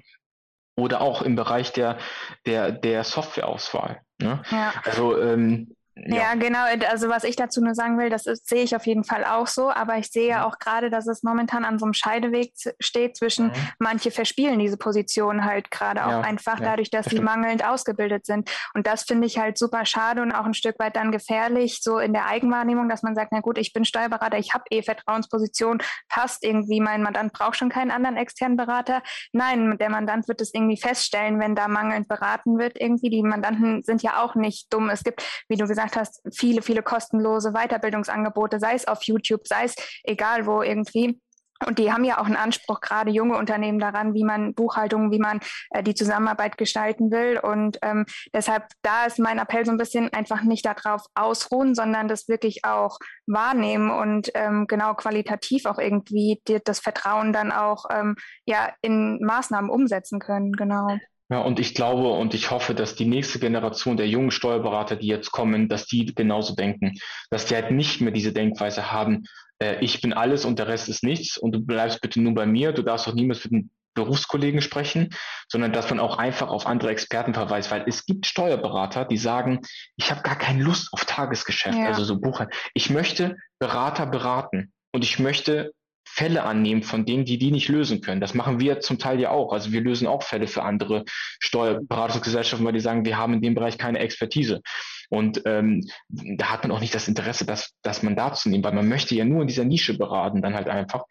Oder 0.75 1.01
auch 1.01 1.21
im 1.21 1.35
Bereich 1.35 1.71
der, 1.71 1.97
der, 2.45 2.71
der 2.71 3.03
Softwareauswahl. 3.03 4.01
Ne? 4.19 4.41
Ja. 4.51 4.73
Also 4.83 5.19
ähm, 5.19 5.75
ja. 6.05 6.15
ja. 6.15 6.35
genau. 6.35 6.65
Also 6.89 7.09
was 7.09 7.23
ich 7.23 7.35
dazu 7.35 7.61
nur 7.61 7.75
sagen 7.75 7.97
will, 7.97 8.09
das 8.09 8.25
ist, 8.25 8.47
sehe 8.47 8.63
ich 8.63 8.75
auf 8.75 8.85
jeden 8.85 9.03
Fall 9.03 9.25
auch 9.25 9.47
so. 9.47 9.69
Aber 9.69 9.97
ich 9.97 10.07
sehe 10.11 10.29
ja. 10.29 10.45
auch 10.45 10.59
gerade, 10.59 10.89
dass 10.89 11.07
es 11.07 11.23
momentan 11.23 11.65
an 11.65 11.79
so 11.79 11.85
einem 11.85 11.93
Scheideweg 11.93 12.53
steht 12.79 13.17
zwischen, 13.17 13.47
mhm. 13.47 13.53
manche 13.79 14.11
verspielen 14.11 14.59
diese 14.59 14.77
Position 14.77 15.45
halt 15.45 15.71
gerade 15.71 15.99
ja. 15.99 16.19
auch 16.19 16.23
einfach 16.23 16.59
dadurch, 16.59 16.89
dass 16.89 17.05
sie 17.05 17.19
mangelnd 17.19 17.65
ausgebildet 17.65 18.25
sind. 18.25 18.49
Und 18.73 18.87
das 18.87 19.03
finde 19.03 19.27
ich 19.27 19.37
halt 19.37 19.57
super 19.57 19.85
schade 19.85 20.21
und 20.21 20.31
auch 20.31 20.45
ein 20.45 20.53
Stück 20.53 20.79
weit 20.79 20.95
dann 20.95 21.11
gefährlich, 21.11 21.79
so 21.81 21.99
in 21.99 22.13
der 22.13 22.25
Eigenwahrnehmung, 22.27 22.89
dass 22.89 23.03
man 23.03 23.15
sagt, 23.15 23.31
na 23.31 23.39
gut, 23.39 23.57
ich 23.57 23.73
bin 23.73 23.85
Steuerberater, 23.85 24.37
ich 24.37 24.53
habe 24.53 24.63
eh 24.69 24.81
Vertrauensposition, 24.81 25.79
passt 26.09 26.43
irgendwie, 26.43 26.79
mein 26.79 27.01
Mandant 27.01 27.33
braucht 27.33 27.57
schon 27.57 27.69
keinen 27.69 27.91
anderen 27.91 28.17
externen 28.17 28.57
Berater. 28.57 29.01
Nein, 29.31 29.77
der 29.77 29.89
Mandant 29.89 30.27
wird 30.27 30.41
es 30.41 30.53
irgendwie 30.53 30.77
feststellen, 30.77 31.39
wenn 31.39 31.55
da 31.55 31.67
mangelnd 31.67 32.07
beraten 32.07 32.57
wird. 32.57 32.79
Irgendwie, 32.79 33.09
die 33.09 33.23
Mandanten 33.23 33.83
sind 33.83 34.03
ja 34.03 34.21
auch 34.21 34.35
nicht 34.35 34.71
dumm. 34.73 34.89
Es 34.89 35.03
gibt, 35.03 35.23
wie 35.47 35.57
du 35.57 35.67
gesagt 35.67 35.86
gesagt 35.87 35.97
hast, 36.23 36.35
viele, 36.35 36.61
viele 36.61 36.83
kostenlose 36.83 37.51
Weiterbildungsangebote, 37.53 38.59
sei 38.59 38.73
es 38.73 38.87
auf 38.87 39.03
YouTube, 39.03 39.47
sei 39.47 39.65
es 39.65 39.75
egal 40.03 40.45
wo 40.45 40.61
irgendwie. 40.61 41.19
Und 41.65 41.79
die 41.79 41.91
haben 41.91 42.03
ja 42.03 42.19
auch 42.19 42.27
einen 42.27 42.35
Anspruch, 42.35 42.81
gerade 42.81 43.09
junge 43.09 43.35
Unternehmen 43.35 43.79
daran, 43.79 44.13
wie 44.13 44.23
man 44.23 44.53
Buchhaltung, 44.53 45.11
wie 45.11 45.17
man 45.17 45.39
äh, 45.71 45.81
die 45.81 45.95
Zusammenarbeit 45.95 46.55
gestalten 46.55 47.09
will. 47.09 47.39
Und 47.39 47.79
ähm, 47.81 48.05
deshalb, 48.31 48.65
da 48.83 49.05
ist 49.05 49.17
mein 49.17 49.39
Appell 49.39 49.65
so 49.65 49.71
ein 49.71 49.79
bisschen 49.79 50.13
einfach 50.13 50.43
nicht 50.43 50.67
darauf 50.67 51.01
ausruhen, 51.15 51.73
sondern 51.73 52.07
das 52.07 52.27
wirklich 52.27 52.63
auch 52.63 52.99
wahrnehmen 53.25 53.89
und 53.89 54.29
ähm, 54.35 54.67
genau 54.67 54.93
qualitativ 54.93 55.65
auch 55.65 55.79
irgendwie 55.79 56.43
die, 56.47 56.59
das 56.63 56.79
Vertrauen 56.79 57.33
dann 57.33 57.51
auch 57.51 57.85
ähm, 57.89 58.17
ja 58.45 58.71
in 58.83 59.19
Maßnahmen 59.23 59.71
umsetzen 59.71 60.19
können. 60.19 60.51
Genau. 60.51 60.99
Ja, 61.29 61.39
und 61.39 61.59
ich 61.59 61.73
glaube 61.73 62.09
und 62.11 62.33
ich 62.33 62.51
hoffe, 62.51 62.73
dass 62.73 62.95
die 62.95 63.05
nächste 63.05 63.39
Generation 63.39 63.97
der 63.97 64.07
jungen 64.07 64.31
Steuerberater, 64.31 64.95
die 64.95 65.07
jetzt 65.07 65.31
kommen, 65.31 65.67
dass 65.67 65.85
die 65.85 66.05
genauso 66.05 66.55
denken, 66.55 66.93
dass 67.29 67.45
die 67.45 67.55
halt 67.55 67.71
nicht 67.71 67.99
mehr 67.99 68.13
diese 68.13 68.31
Denkweise 68.31 68.91
haben, 68.91 69.25
äh, 69.59 69.83
ich 69.83 70.01
bin 70.01 70.13
alles 70.13 70.45
und 70.45 70.57
der 70.57 70.67
Rest 70.67 70.87
ist 70.87 71.03
nichts 71.03 71.37
und 71.37 71.51
du 71.51 71.59
bleibst 71.59 72.01
bitte 72.01 72.21
nur 72.21 72.33
bei 72.33 72.45
mir, 72.45 72.71
du 72.71 72.81
darfst 72.81 73.07
auch 73.07 73.13
niemals 73.13 73.43
mit 73.43 73.51
den 73.51 73.71
Berufskollegen 73.93 74.61
sprechen, 74.61 75.09
sondern 75.49 75.73
dass 75.73 75.89
man 75.89 75.99
auch 75.99 76.17
einfach 76.17 76.49
auf 76.49 76.67
andere 76.67 76.91
Experten 76.91 77.33
verweist, 77.33 77.71
weil 77.71 77.83
es 77.87 78.05
gibt 78.05 78.27
Steuerberater, 78.27 79.05
die 79.05 79.17
sagen, 79.17 79.61
ich 79.97 80.11
habe 80.11 80.21
gar 80.21 80.37
keine 80.37 80.63
Lust 80.63 80.93
auf 80.93 81.05
Tagesgeschäft, 81.05 81.77
ja. 81.77 81.87
also 81.87 82.03
so 82.03 82.19
Buchhaltung. 82.19 82.55
Ich 82.75 82.91
möchte 82.91 83.37
Berater 83.59 84.05
beraten 84.05 84.71
und 84.93 85.03
ich 85.03 85.17
möchte 85.17 85.71
Fälle 86.09 86.43
annehmen 86.43 86.83
von 86.83 87.05
denen, 87.05 87.25
die 87.25 87.37
die 87.37 87.51
nicht 87.51 87.69
lösen 87.69 88.01
können. 88.01 88.21
Das 88.21 88.33
machen 88.33 88.59
wir 88.59 88.79
zum 88.79 88.97
Teil 88.97 89.19
ja 89.19 89.29
auch. 89.29 89.53
Also 89.53 89.71
wir 89.71 89.81
lösen 89.81 90.07
auch 90.07 90.23
Fälle 90.23 90.47
für 90.47 90.63
andere 90.63 91.03
Steuerberatungsgesellschaften, 91.39 92.65
weil 92.65 92.73
die 92.73 92.79
sagen, 92.79 93.05
wir 93.05 93.17
haben 93.17 93.33
in 93.33 93.41
dem 93.41 93.55
Bereich 93.55 93.77
keine 93.77 93.99
Expertise. 93.99 94.61
Und 95.09 95.41
ähm, 95.45 95.87
da 96.09 96.49
hat 96.49 96.63
man 96.63 96.71
auch 96.71 96.79
nicht 96.79 96.95
das 96.95 97.07
Interesse, 97.07 97.45
das, 97.45 97.73
das 97.81 98.03
Mandat 98.03 98.37
zu 98.37 98.49
nehmen, 98.49 98.63
weil 98.63 98.73
man 98.73 98.87
möchte 98.87 99.15
ja 99.15 99.25
nur 99.25 99.41
in 99.41 99.47
dieser 99.47 99.63
Nische 99.63 99.97
beraten, 99.97 100.41
dann 100.41 100.53
halt 100.53 100.67
einfach. 100.67 101.03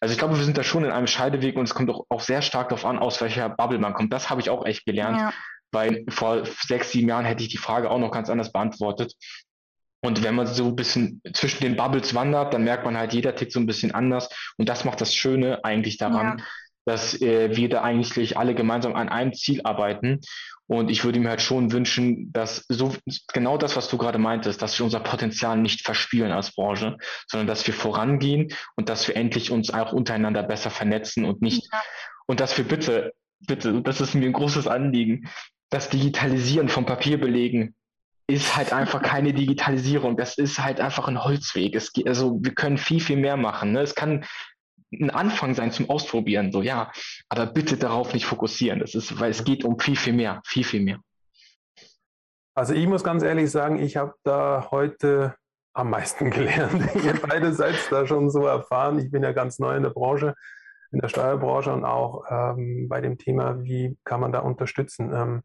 Also 0.00 0.12
ich 0.12 0.18
glaube, 0.18 0.36
wir 0.36 0.44
sind 0.44 0.56
da 0.56 0.62
schon 0.62 0.84
in 0.84 0.90
einem 0.90 1.06
Scheideweg 1.06 1.56
und 1.56 1.64
es 1.64 1.74
kommt 1.74 1.90
auch, 1.90 2.06
auch 2.08 2.20
sehr 2.20 2.42
stark 2.42 2.70
darauf 2.70 2.84
an, 2.84 2.98
aus 2.98 3.20
welcher 3.20 3.48
Bubble 3.48 3.78
man 3.78 3.94
kommt. 3.94 4.12
Das 4.12 4.30
habe 4.30 4.40
ich 4.40 4.50
auch 4.50 4.64
echt 4.64 4.84
gelernt. 4.84 5.18
Ja. 5.18 5.32
Weil 5.70 6.04
vor 6.08 6.44
sechs, 6.44 6.92
sieben 6.92 7.08
Jahren 7.08 7.24
hätte 7.24 7.42
ich 7.42 7.48
die 7.48 7.56
Frage 7.56 7.90
auch 7.90 7.98
noch 7.98 8.10
ganz 8.10 8.28
anders 8.28 8.52
beantwortet. 8.52 9.14
Und 10.04 10.24
wenn 10.24 10.34
man 10.34 10.46
so 10.48 10.66
ein 10.66 10.76
bisschen 10.76 11.22
zwischen 11.32 11.62
den 11.62 11.76
Bubbles 11.76 12.14
wandert, 12.14 12.52
dann 12.52 12.64
merkt 12.64 12.84
man 12.84 12.96
halt, 12.96 13.12
jeder 13.12 13.36
tickt 13.36 13.52
so 13.52 13.60
ein 13.60 13.66
bisschen 13.66 13.92
anders. 13.92 14.28
Und 14.58 14.68
das 14.68 14.84
macht 14.84 15.00
das 15.00 15.14
Schöne 15.14 15.64
eigentlich 15.64 15.96
daran, 15.96 16.38
ja. 16.38 16.44
dass 16.84 17.20
äh, 17.22 17.56
wir 17.56 17.68
da 17.68 17.82
eigentlich 17.82 18.36
alle 18.36 18.54
gemeinsam 18.54 18.94
an 18.96 19.08
einem 19.08 19.32
Ziel 19.32 19.60
arbeiten. 19.62 20.20
Und 20.66 20.90
ich 20.90 21.04
würde 21.04 21.20
mir 21.20 21.28
halt 21.28 21.42
schon 21.42 21.70
wünschen, 21.70 22.32
dass 22.32 22.64
so 22.68 22.94
genau 23.32 23.58
das, 23.58 23.76
was 23.76 23.88
du 23.88 23.98
gerade 23.98 24.18
meintest, 24.18 24.60
dass 24.60 24.78
wir 24.78 24.84
unser 24.84 25.00
Potenzial 25.00 25.56
nicht 25.56 25.84
verspielen 25.84 26.32
als 26.32 26.52
Branche, 26.52 26.96
sondern 27.28 27.46
dass 27.46 27.66
wir 27.66 27.74
vorangehen 27.74 28.48
und 28.74 28.88
dass 28.88 29.06
wir 29.06 29.16
endlich 29.16 29.50
uns 29.50 29.70
auch 29.70 29.92
untereinander 29.92 30.42
besser 30.42 30.70
vernetzen 30.70 31.24
und 31.24 31.42
nicht 31.42 31.68
ja. 31.72 31.82
und 32.26 32.40
dass 32.40 32.56
wir 32.56 32.64
bitte, 32.64 33.12
bitte, 33.40 33.82
das 33.82 34.00
ist 34.00 34.14
mir 34.14 34.26
ein 34.26 34.32
großes 34.32 34.66
Anliegen, 34.66 35.28
das 35.68 35.90
Digitalisieren 35.90 36.68
von 36.68 36.86
Papierbelegen 36.86 37.74
ist 38.26 38.56
halt 38.56 38.72
einfach 38.72 39.02
keine 39.02 39.32
Digitalisierung. 39.32 40.16
Das 40.16 40.38
ist 40.38 40.58
halt 40.58 40.80
einfach 40.80 41.08
ein 41.08 41.22
Holzweg. 41.22 41.74
Es 41.74 41.92
geht, 41.92 42.08
also 42.08 42.38
wir 42.40 42.54
können 42.54 42.78
viel, 42.78 43.00
viel 43.00 43.16
mehr 43.16 43.36
machen. 43.36 43.72
Ne? 43.72 43.80
Es 43.80 43.94
kann 43.94 44.24
ein 44.92 45.10
Anfang 45.10 45.54
sein 45.54 45.72
zum 45.72 45.88
Ausprobieren, 45.88 46.52
so 46.52 46.62
ja, 46.62 46.92
aber 47.28 47.46
bitte 47.46 47.76
darauf 47.76 48.12
nicht 48.12 48.26
fokussieren. 48.26 48.78
Das 48.78 48.94
ist, 48.94 49.18
weil 49.18 49.30
es 49.30 49.44
geht 49.44 49.64
um 49.64 49.78
viel, 49.78 49.96
viel 49.96 50.12
mehr, 50.12 50.42
viel, 50.46 50.64
viel 50.64 50.82
mehr. 50.82 50.98
Also 52.54 52.74
ich 52.74 52.86
muss 52.86 53.02
ganz 53.02 53.22
ehrlich 53.22 53.50
sagen, 53.50 53.78
ich 53.78 53.96
habe 53.96 54.14
da 54.24 54.68
heute 54.70 55.34
am 55.72 55.90
meisten 55.90 56.30
gelernt. 56.30 56.94
Ihr 57.02 57.14
beide 57.14 57.54
seid 57.54 57.76
da 57.90 58.06
schon 58.06 58.30
so 58.30 58.46
erfahren. 58.46 58.98
Ich 58.98 59.10
bin 59.10 59.22
ja 59.22 59.32
ganz 59.32 59.58
neu 59.58 59.76
in 59.76 59.82
der 59.82 59.90
Branche, 59.90 60.34
in 60.90 61.00
der 61.00 61.08
Steuerbranche 61.08 61.72
und 61.72 61.84
auch 61.84 62.24
ähm, 62.28 62.88
bei 62.88 63.00
dem 63.00 63.16
Thema, 63.16 63.62
wie 63.62 63.96
kann 64.04 64.20
man 64.20 64.32
da 64.32 64.40
unterstützen. 64.40 65.12
Ähm, 65.14 65.42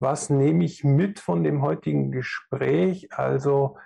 was 0.00 0.30
nehme 0.30 0.64
ich 0.64 0.82
mit 0.82 1.20
von 1.20 1.44
dem 1.44 1.62
heutigen 1.62 2.10
Gespräch? 2.10 3.12
Also 3.12 3.76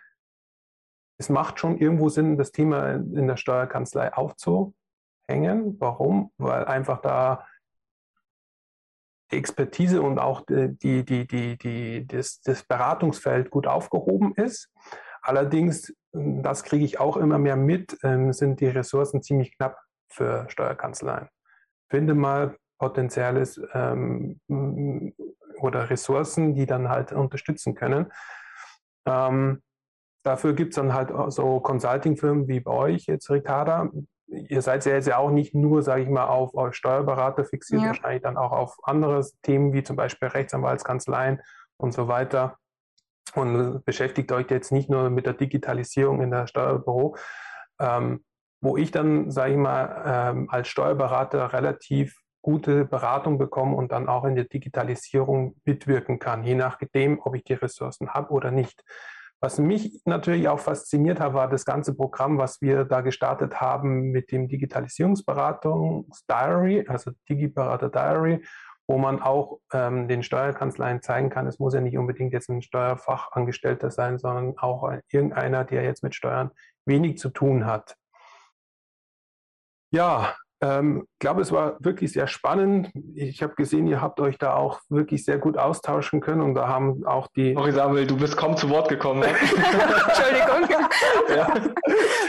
es 1.19 1.29
macht 1.29 1.59
schon 1.59 1.79
irgendwo 1.79 2.09
Sinn, 2.09 2.39
das 2.39 2.53
Thema 2.53 2.93
in 2.93 3.27
der 3.27 3.37
Steuerkanzlei 3.37 4.13
aufzuhängen. 4.15 5.77
Warum? 5.81 6.33
Weil 6.39 6.65
einfach 6.65 7.01
da 7.01 7.47
die 9.33 9.37
Expertise 9.37 10.03
und 10.03 10.19
auch 10.19 10.45
die, 10.47 11.05
die, 11.05 11.27
die, 11.27 11.57
die, 11.59 12.07
das, 12.07 12.41
das 12.43 12.63
Beratungsfeld 12.63 13.51
gut 13.51 13.67
aufgehoben 13.67 14.35
ist. 14.35 14.71
Allerdings, 15.23 15.95
das 16.13 16.63
kriege 16.63 16.85
ich 16.85 17.01
auch 17.01 17.17
immer 17.17 17.39
mehr 17.39 17.57
mit, 17.57 17.99
ähm, 18.03 18.33
sind 18.33 18.61
die 18.61 18.67
Ressourcen 18.67 19.23
ziemlich 19.23 19.57
knapp 19.57 19.79
für 20.09 20.47
Steuerkanzleien. 20.49 21.29
Finde 21.89 22.15
mal 22.15 22.57
potenzielles 22.79 23.61
ähm, 23.73 24.41
oder 25.65 25.91
Ressourcen, 25.91 26.55
die 26.55 26.67
dann 26.67 26.89
halt 26.89 27.13
unterstützen 27.13 27.75
können. 27.75 28.13
Ähm, 29.07 29.63
dafür 30.23 30.55
gibt 30.55 30.71
es 30.71 30.77
dann 30.77 30.95
halt 30.95 31.13
so 31.33 31.61
Consulting-Firmen 31.61 32.49
wie 32.49 32.61
bei 32.61 32.73
euch 32.73 33.07
jetzt, 33.07 33.31
Ricarda. 33.31 33.91
Ihr 34.27 34.63
seid 34.63 34.85
ja 34.87 34.93
jetzt 34.93 35.07
ja 35.07 35.19
auch 35.19 35.31
nicht 35.31 35.55
nur, 35.55 35.83
sage 35.83 36.03
ich 36.03 36.09
mal, 36.09 36.27
auf, 36.27 36.55
auf 36.55 36.75
Steuerberater 36.75 37.45
fixiert, 37.45 37.83
ja. 37.83 37.89
wahrscheinlich 37.89 38.23
dann 38.23 38.37
auch 38.37 38.53
auf 38.53 38.77
andere 38.83 39.25
Themen 39.43 39.73
wie 39.73 39.83
zum 39.83 39.97
Beispiel 39.97 40.29
Rechtsanwaltskanzleien 40.29 41.41
und 41.77 41.93
so 41.93 42.09
weiter. 42.09 42.57
Und 43.35 43.85
beschäftigt 43.85 44.31
euch 44.33 44.51
jetzt 44.51 44.73
nicht 44.73 44.89
nur 44.89 45.11
mit 45.11 45.27
der 45.27 45.35
Digitalisierung 45.35 46.23
in 46.23 46.31
der 46.31 46.47
Steuerbüro. 46.47 47.17
Ähm, 47.81 48.25
wo 48.65 48.79
ich 48.79 48.91
dann, 48.91 49.31
sage 49.31 49.53
ich 49.53 49.59
mal, 49.59 50.03
ähm, 50.07 50.49
als 50.51 50.69
Steuerberater 50.69 51.53
relativ 51.53 52.24
gute 52.45 52.85
Beratung 52.85 53.39
bekommen 53.39 53.75
und 53.75 53.91
dann 53.91 54.07
auch 54.07 54.27
in 54.27 54.35
der 54.35 54.45
Digitalisierung 54.45 55.57
mitwirken 55.65 56.19
kann, 56.19 56.45
je 56.45 56.55
nachdem, 56.55 57.19
ob 57.23 57.35
ich 57.35 57.43
die 57.43 57.55
Ressourcen 57.55 58.11
habe 58.11 58.33
oder 58.33 58.51
nicht. 58.51 58.85
Was 59.41 59.59
mich 59.59 60.03
natürlich 60.05 60.47
auch 60.49 60.59
fasziniert 60.59 61.21
hat, 61.21 61.33
war 61.33 61.49
das 61.49 61.65
ganze 61.65 61.95
Programm, 61.95 62.37
was 62.37 62.61
wir 62.61 62.85
da 62.85 63.01
gestartet 63.01 63.63
haben 63.63 64.11
mit 64.11 64.31
dem 64.31 64.49
Digitalisierungsberatungs-Diary, 64.49 66.85
also 66.87 67.13
Digiberater 67.31 67.89
Diary, 67.89 68.45
wo 68.87 68.99
man 68.99 69.23
auch 69.23 69.61
ähm, 69.73 70.07
den 70.07 70.23
Steuerkanzleien 70.23 71.01
zeigen 71.01 71.31
kann, 71.31 71.47
es 71.47 71.59
muss 71.59 71.73
ja 71.73 71.81
nicht 71.81 71.97
unbedingt 71.97 72.35
jetzt 72.35 72.51
ein 72.51 72.61
Steuerfachangestellter 72.61 73.91
sein, 73.91 74.19
sondern 74.19 74.59
auch 74.59 74.93
irgendeiner, 75.11 75.65
der 75.65 75.85
jetzt 75.85 76.03
mit 76.03 76.15
Steuern 76.15 76.51
wenig 76.85 77.17
zu 77.17 77.31
tun 77.31 77.65
hat. 77.65 77.97
Ja, 79.91 80.35
ähm, 80.65 81.07
ich 81.13 81.19
glaube, 81.19 81.43
es 81.43 81.53
war 81.53 81.77
wirklich 81.81 82.13
sehr 82.13 82.27
spannend. 82.27 82.91
Ich 83.15 83.43
habe 83.43 83.55
gesehen, 83.55 83.87
ihr 83.87 84.01
habt 84.01 84.19
euch 84.19 84.39
da 84.39 84.55
auch 84.55 84.81
wirklich 84.89 85.23
sehr 85.23 85.37
gut 85.37 85.59
austauschen 85.59 86.23
können 86.23 86.41
und 86.41 86.55
da 86.55 86.69
haben 86.69 87.05
auch 87.05 87.29
die. 87.37 87.53
Sorry, 87.53 87.73
Samuel, 87.73 88.07
du 88.07 88.17
bist 88.17 88.35
kaum 88.39 88.57
zu 88.57 88.71
Wort 88.71 88.89
gekommen. 88.89 89.23
Entschuldigung. 89.25 90.87
ja. 91.37 91.55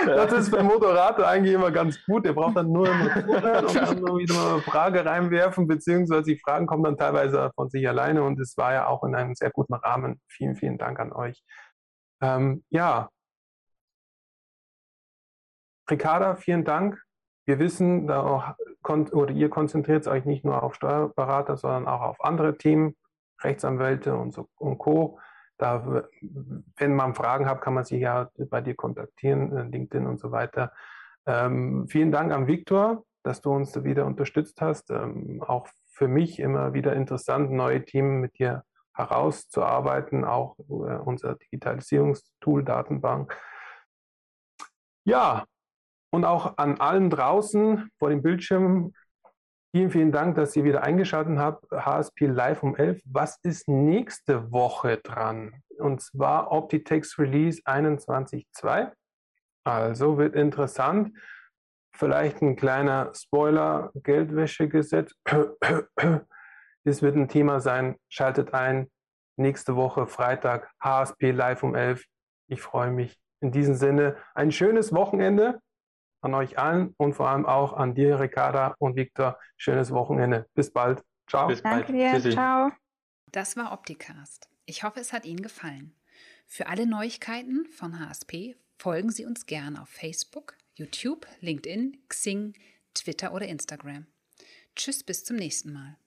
Das 0.06 0.34
ist 0.34 0.52
beim 0.52 0.65
Moderator 0.65 1.26
eigentlich 1.26 1.56
immer 1.56 1.71
ganz 1.71 1.98
gut. 2.06 2.26
Der 2.26 2.34
braucht 2.34 2.58
dann 2.58 2.74
nur 2.74 2.88
immer 2.88 3.13
zuhören 3.13 3.65
und 3.67 3.76
dann 3.76 4.00
nur 4.02 4.17
wieder 4.19 4.54
eine 4.54 4.62
Frage 4.63 5.06
reinwerfen, 5.06 5.65
beziehungsweise 5.65 6.24
die 6.24 6.39
Fragen 6.39 6.67
kommen 6.67 6.84
dann 6.84 6.98
teilweise 6.98 7.52
von 7.56 7.69
sich 7.69 7.88
alleine 7.88 8.21
und 8.24 8.38
es 8.41 8.58
war 8.58 8.74
ja 8.74 8.88
auch 8.88 9.06
in 9.06 9.15
einem 9.15 9.36
sehr 9.36 9.52
guten 9.52 9.76
Rahmen. 9.76 10.19
Vielen, 10.28 10.58
vielen 10.58 10.78
Dank 10.78 11.00
an 11.00 11.13
euch. 11.13 11.41
Ähm, 12.21 12.65
ja. 12.69 13.10
Ricarda, 15.89 16.36
vielen 16.36 16.65
Dank 16.65 17.05
wir 17.45 17.60
wissen, 17.60 18.08
da 18.08 18.21
auch, 18.21 18.55
oder 19.13 19.31
ihr 19.34 19.49
konzentriert 19.49 20.08
euch 20.08 20.25
nicht 20.25 20.43
nur 20.43 20.63
auf 20.63 20.75
Steuerberater, 20.75 21.58
sondern 21.58 21.88
auch 21.88 22.01
auf 22.01 22.23
andere 22.23 22.58
Themen, 22.58 22.95
Rechtsanwälte 23.41 24.15
und, 24.15 24.34
so, 24.34 24.49
und 24.55 24.77
Co. 24.77 25.19
Da, 25.58 26.03
wenn 26.75 26.95
man 26.95 27.15
Fragen 27.15 27.47
hat, 27.47 27.62
kann 27.62 27.73
man 27.73 27.86
sich 27.86 28.01
ja 28.01 28.29
bei 28.49 28.62
dir 28.62 28.75
kontaktieren, 28.75 29.55
äh, 29.55 29.63
LinkedIn 29.63 30.05
und 30.05 30.19
so 30.19 30.31
weiter. 30.31 30.73
Ähm, 31.25 31.88
vielen 31.88 32.12
Dank 32.12 32.34
an 32.34 32.47
Viktor, 32.47 33.05
dass 33.23 33.41
du 33.41 33.51
uns 33.51 33.84
wieder 33.84 34.05
unterstützt 34.05 34.60
hast. 34.62 34.91
Ähm, 34.91 35.41
auch 35.45 35.67
für 35.88 36.08
mich 36.08 36.39
immer 36.39 36.73
wieder 36.73 36.93
interessant, 36.93 37.51
neue 37.51 37.86
Themen 37.86 38.19
mit 38.19 38.38
dir 38.38 38.63
herauszuarbeiten, 38.93 40.25
auch 40.25 40.58
äh, 40.60 40.97
unser 40.97 41.36
Digitalisierungstool 41.36 42.63
Datenbank. 42.63 43.38
Ja, 45.05 45.45
und 46.15 46.23
auch 46.23 46.58
an 46.58 46.80
allen 46.80 47.10
draußen 47.10 47.89
vor 47.99 48.10
dem 48.10 48.21
Bildschirm. 48.21 48.93
Vielen, 49.73 49.91
vielen 49.91 50.12
Dank, 50.13 50.36
dass 50.36 50.56
ihr 50.56 50.63
wieder 50.63 50.82
eingeschaltet 50.82 51.38
habt. 51.38 51.69
HSP 51.69 52.28
Live 52.28 52.63
um 52.63 52.78
11. 52.78 53.01
Was 53.06 53.38
ist 53.43 53.67
nächste 53.67 54.49
Woche 54.51 54.97
dran? 54.97 55.62
Und 55.78 56.01
zwar 56.01 56.54
Optitex 56.54 57.19
Release 57.19 57.62
21.2. 57.65 58.93
Also 59.65 60.17
wird 60.17 60.36
interessant. 60.36 61.12
Vielleicht 61.93 62.41
ein 62.41 62.56
kleiner 62.56 63.12
Spoiler, 63.13 63.91
Geldwäschegesetz. 63.95 65.13
Das 66.88 67.01
wird 67.01 67.15
ein 67.15 67.28
Thema 67.28 67.62
sein. 67.62 67.95
Schaltet 68.10 68.54
ein. 68.54 68.91
Nächste 69.38 69.75
Woche 69.75 70.06
Freitag 70.06 70.71
HSP 70.80 71.32
Live 71.32 71.63
um 71.63 71.73
11. 71.73 72.06
Ich 72.47 72.62
freue 72.62 72.91
mich. 72.91 73.17
In 73.41 73.51
diesem 73.51 73.73
Sinne 73.73 74.17
ein 74.36 74.51
schönes 74.51 74.93
Wochenende 74.93 75.62
an 76.25 76.33
euch 76.33 76.57
allen 76.57 76.93
und 76.97 77.13
vor 77.13 77.29
allem 77.29 77.45
auch 77.45 77.73
an 77.73 77.95
dir, 77.95 78.19
Ricarda 78.19 78.75
und 78.79 78.95
Viktor. 78.95 79.39
Schönes 79.57 79.91
Wochenende. 79.91 80.47
Bis 80.53 80.71
bald. 80.71 81.03
Ciao. 81.27 81.47
Bis 81.47 81.61
Danke 81.61 81.93
bald. 81.93 82.23
dir. 82.25 82.31
Ciao. 82.31 82.71
Das 83.31 83.55
war 83.55 83.71
Opticast. 83.71 84.49
Ich 84.65 84.83
hoffe, 84.83 84.99
es 84.99 85.13
hat 85.13 85.25
Ihnen 85.25 85.41
gefallen. 85.41 85.95
Für 86.47 86.67
alle 86.67 86.88
Neuigkeiten 86.88 87.65
von 87.65 87.99
HSP 87.99 88.55
folgen 88.77 89.11
Sie 89.11 89.25
uns 89.25 89.45
gerne 89.45 89.81
auf 89.81 89.89
Facebook, 89.89 90.55
YouTube, 90.75 91.25
LinkedIn, 91.41 91.97
Xing, 92.09 92.53
Twitter 92.93 93.33
oder 93.33 93.47
Instagram. 93.47 94.07
Tschüss, 94.75 95.03
bis 95.03 95.23
zum 95.23 95.38
nächsten 95.38 95.71
Mal. 95.73 95.97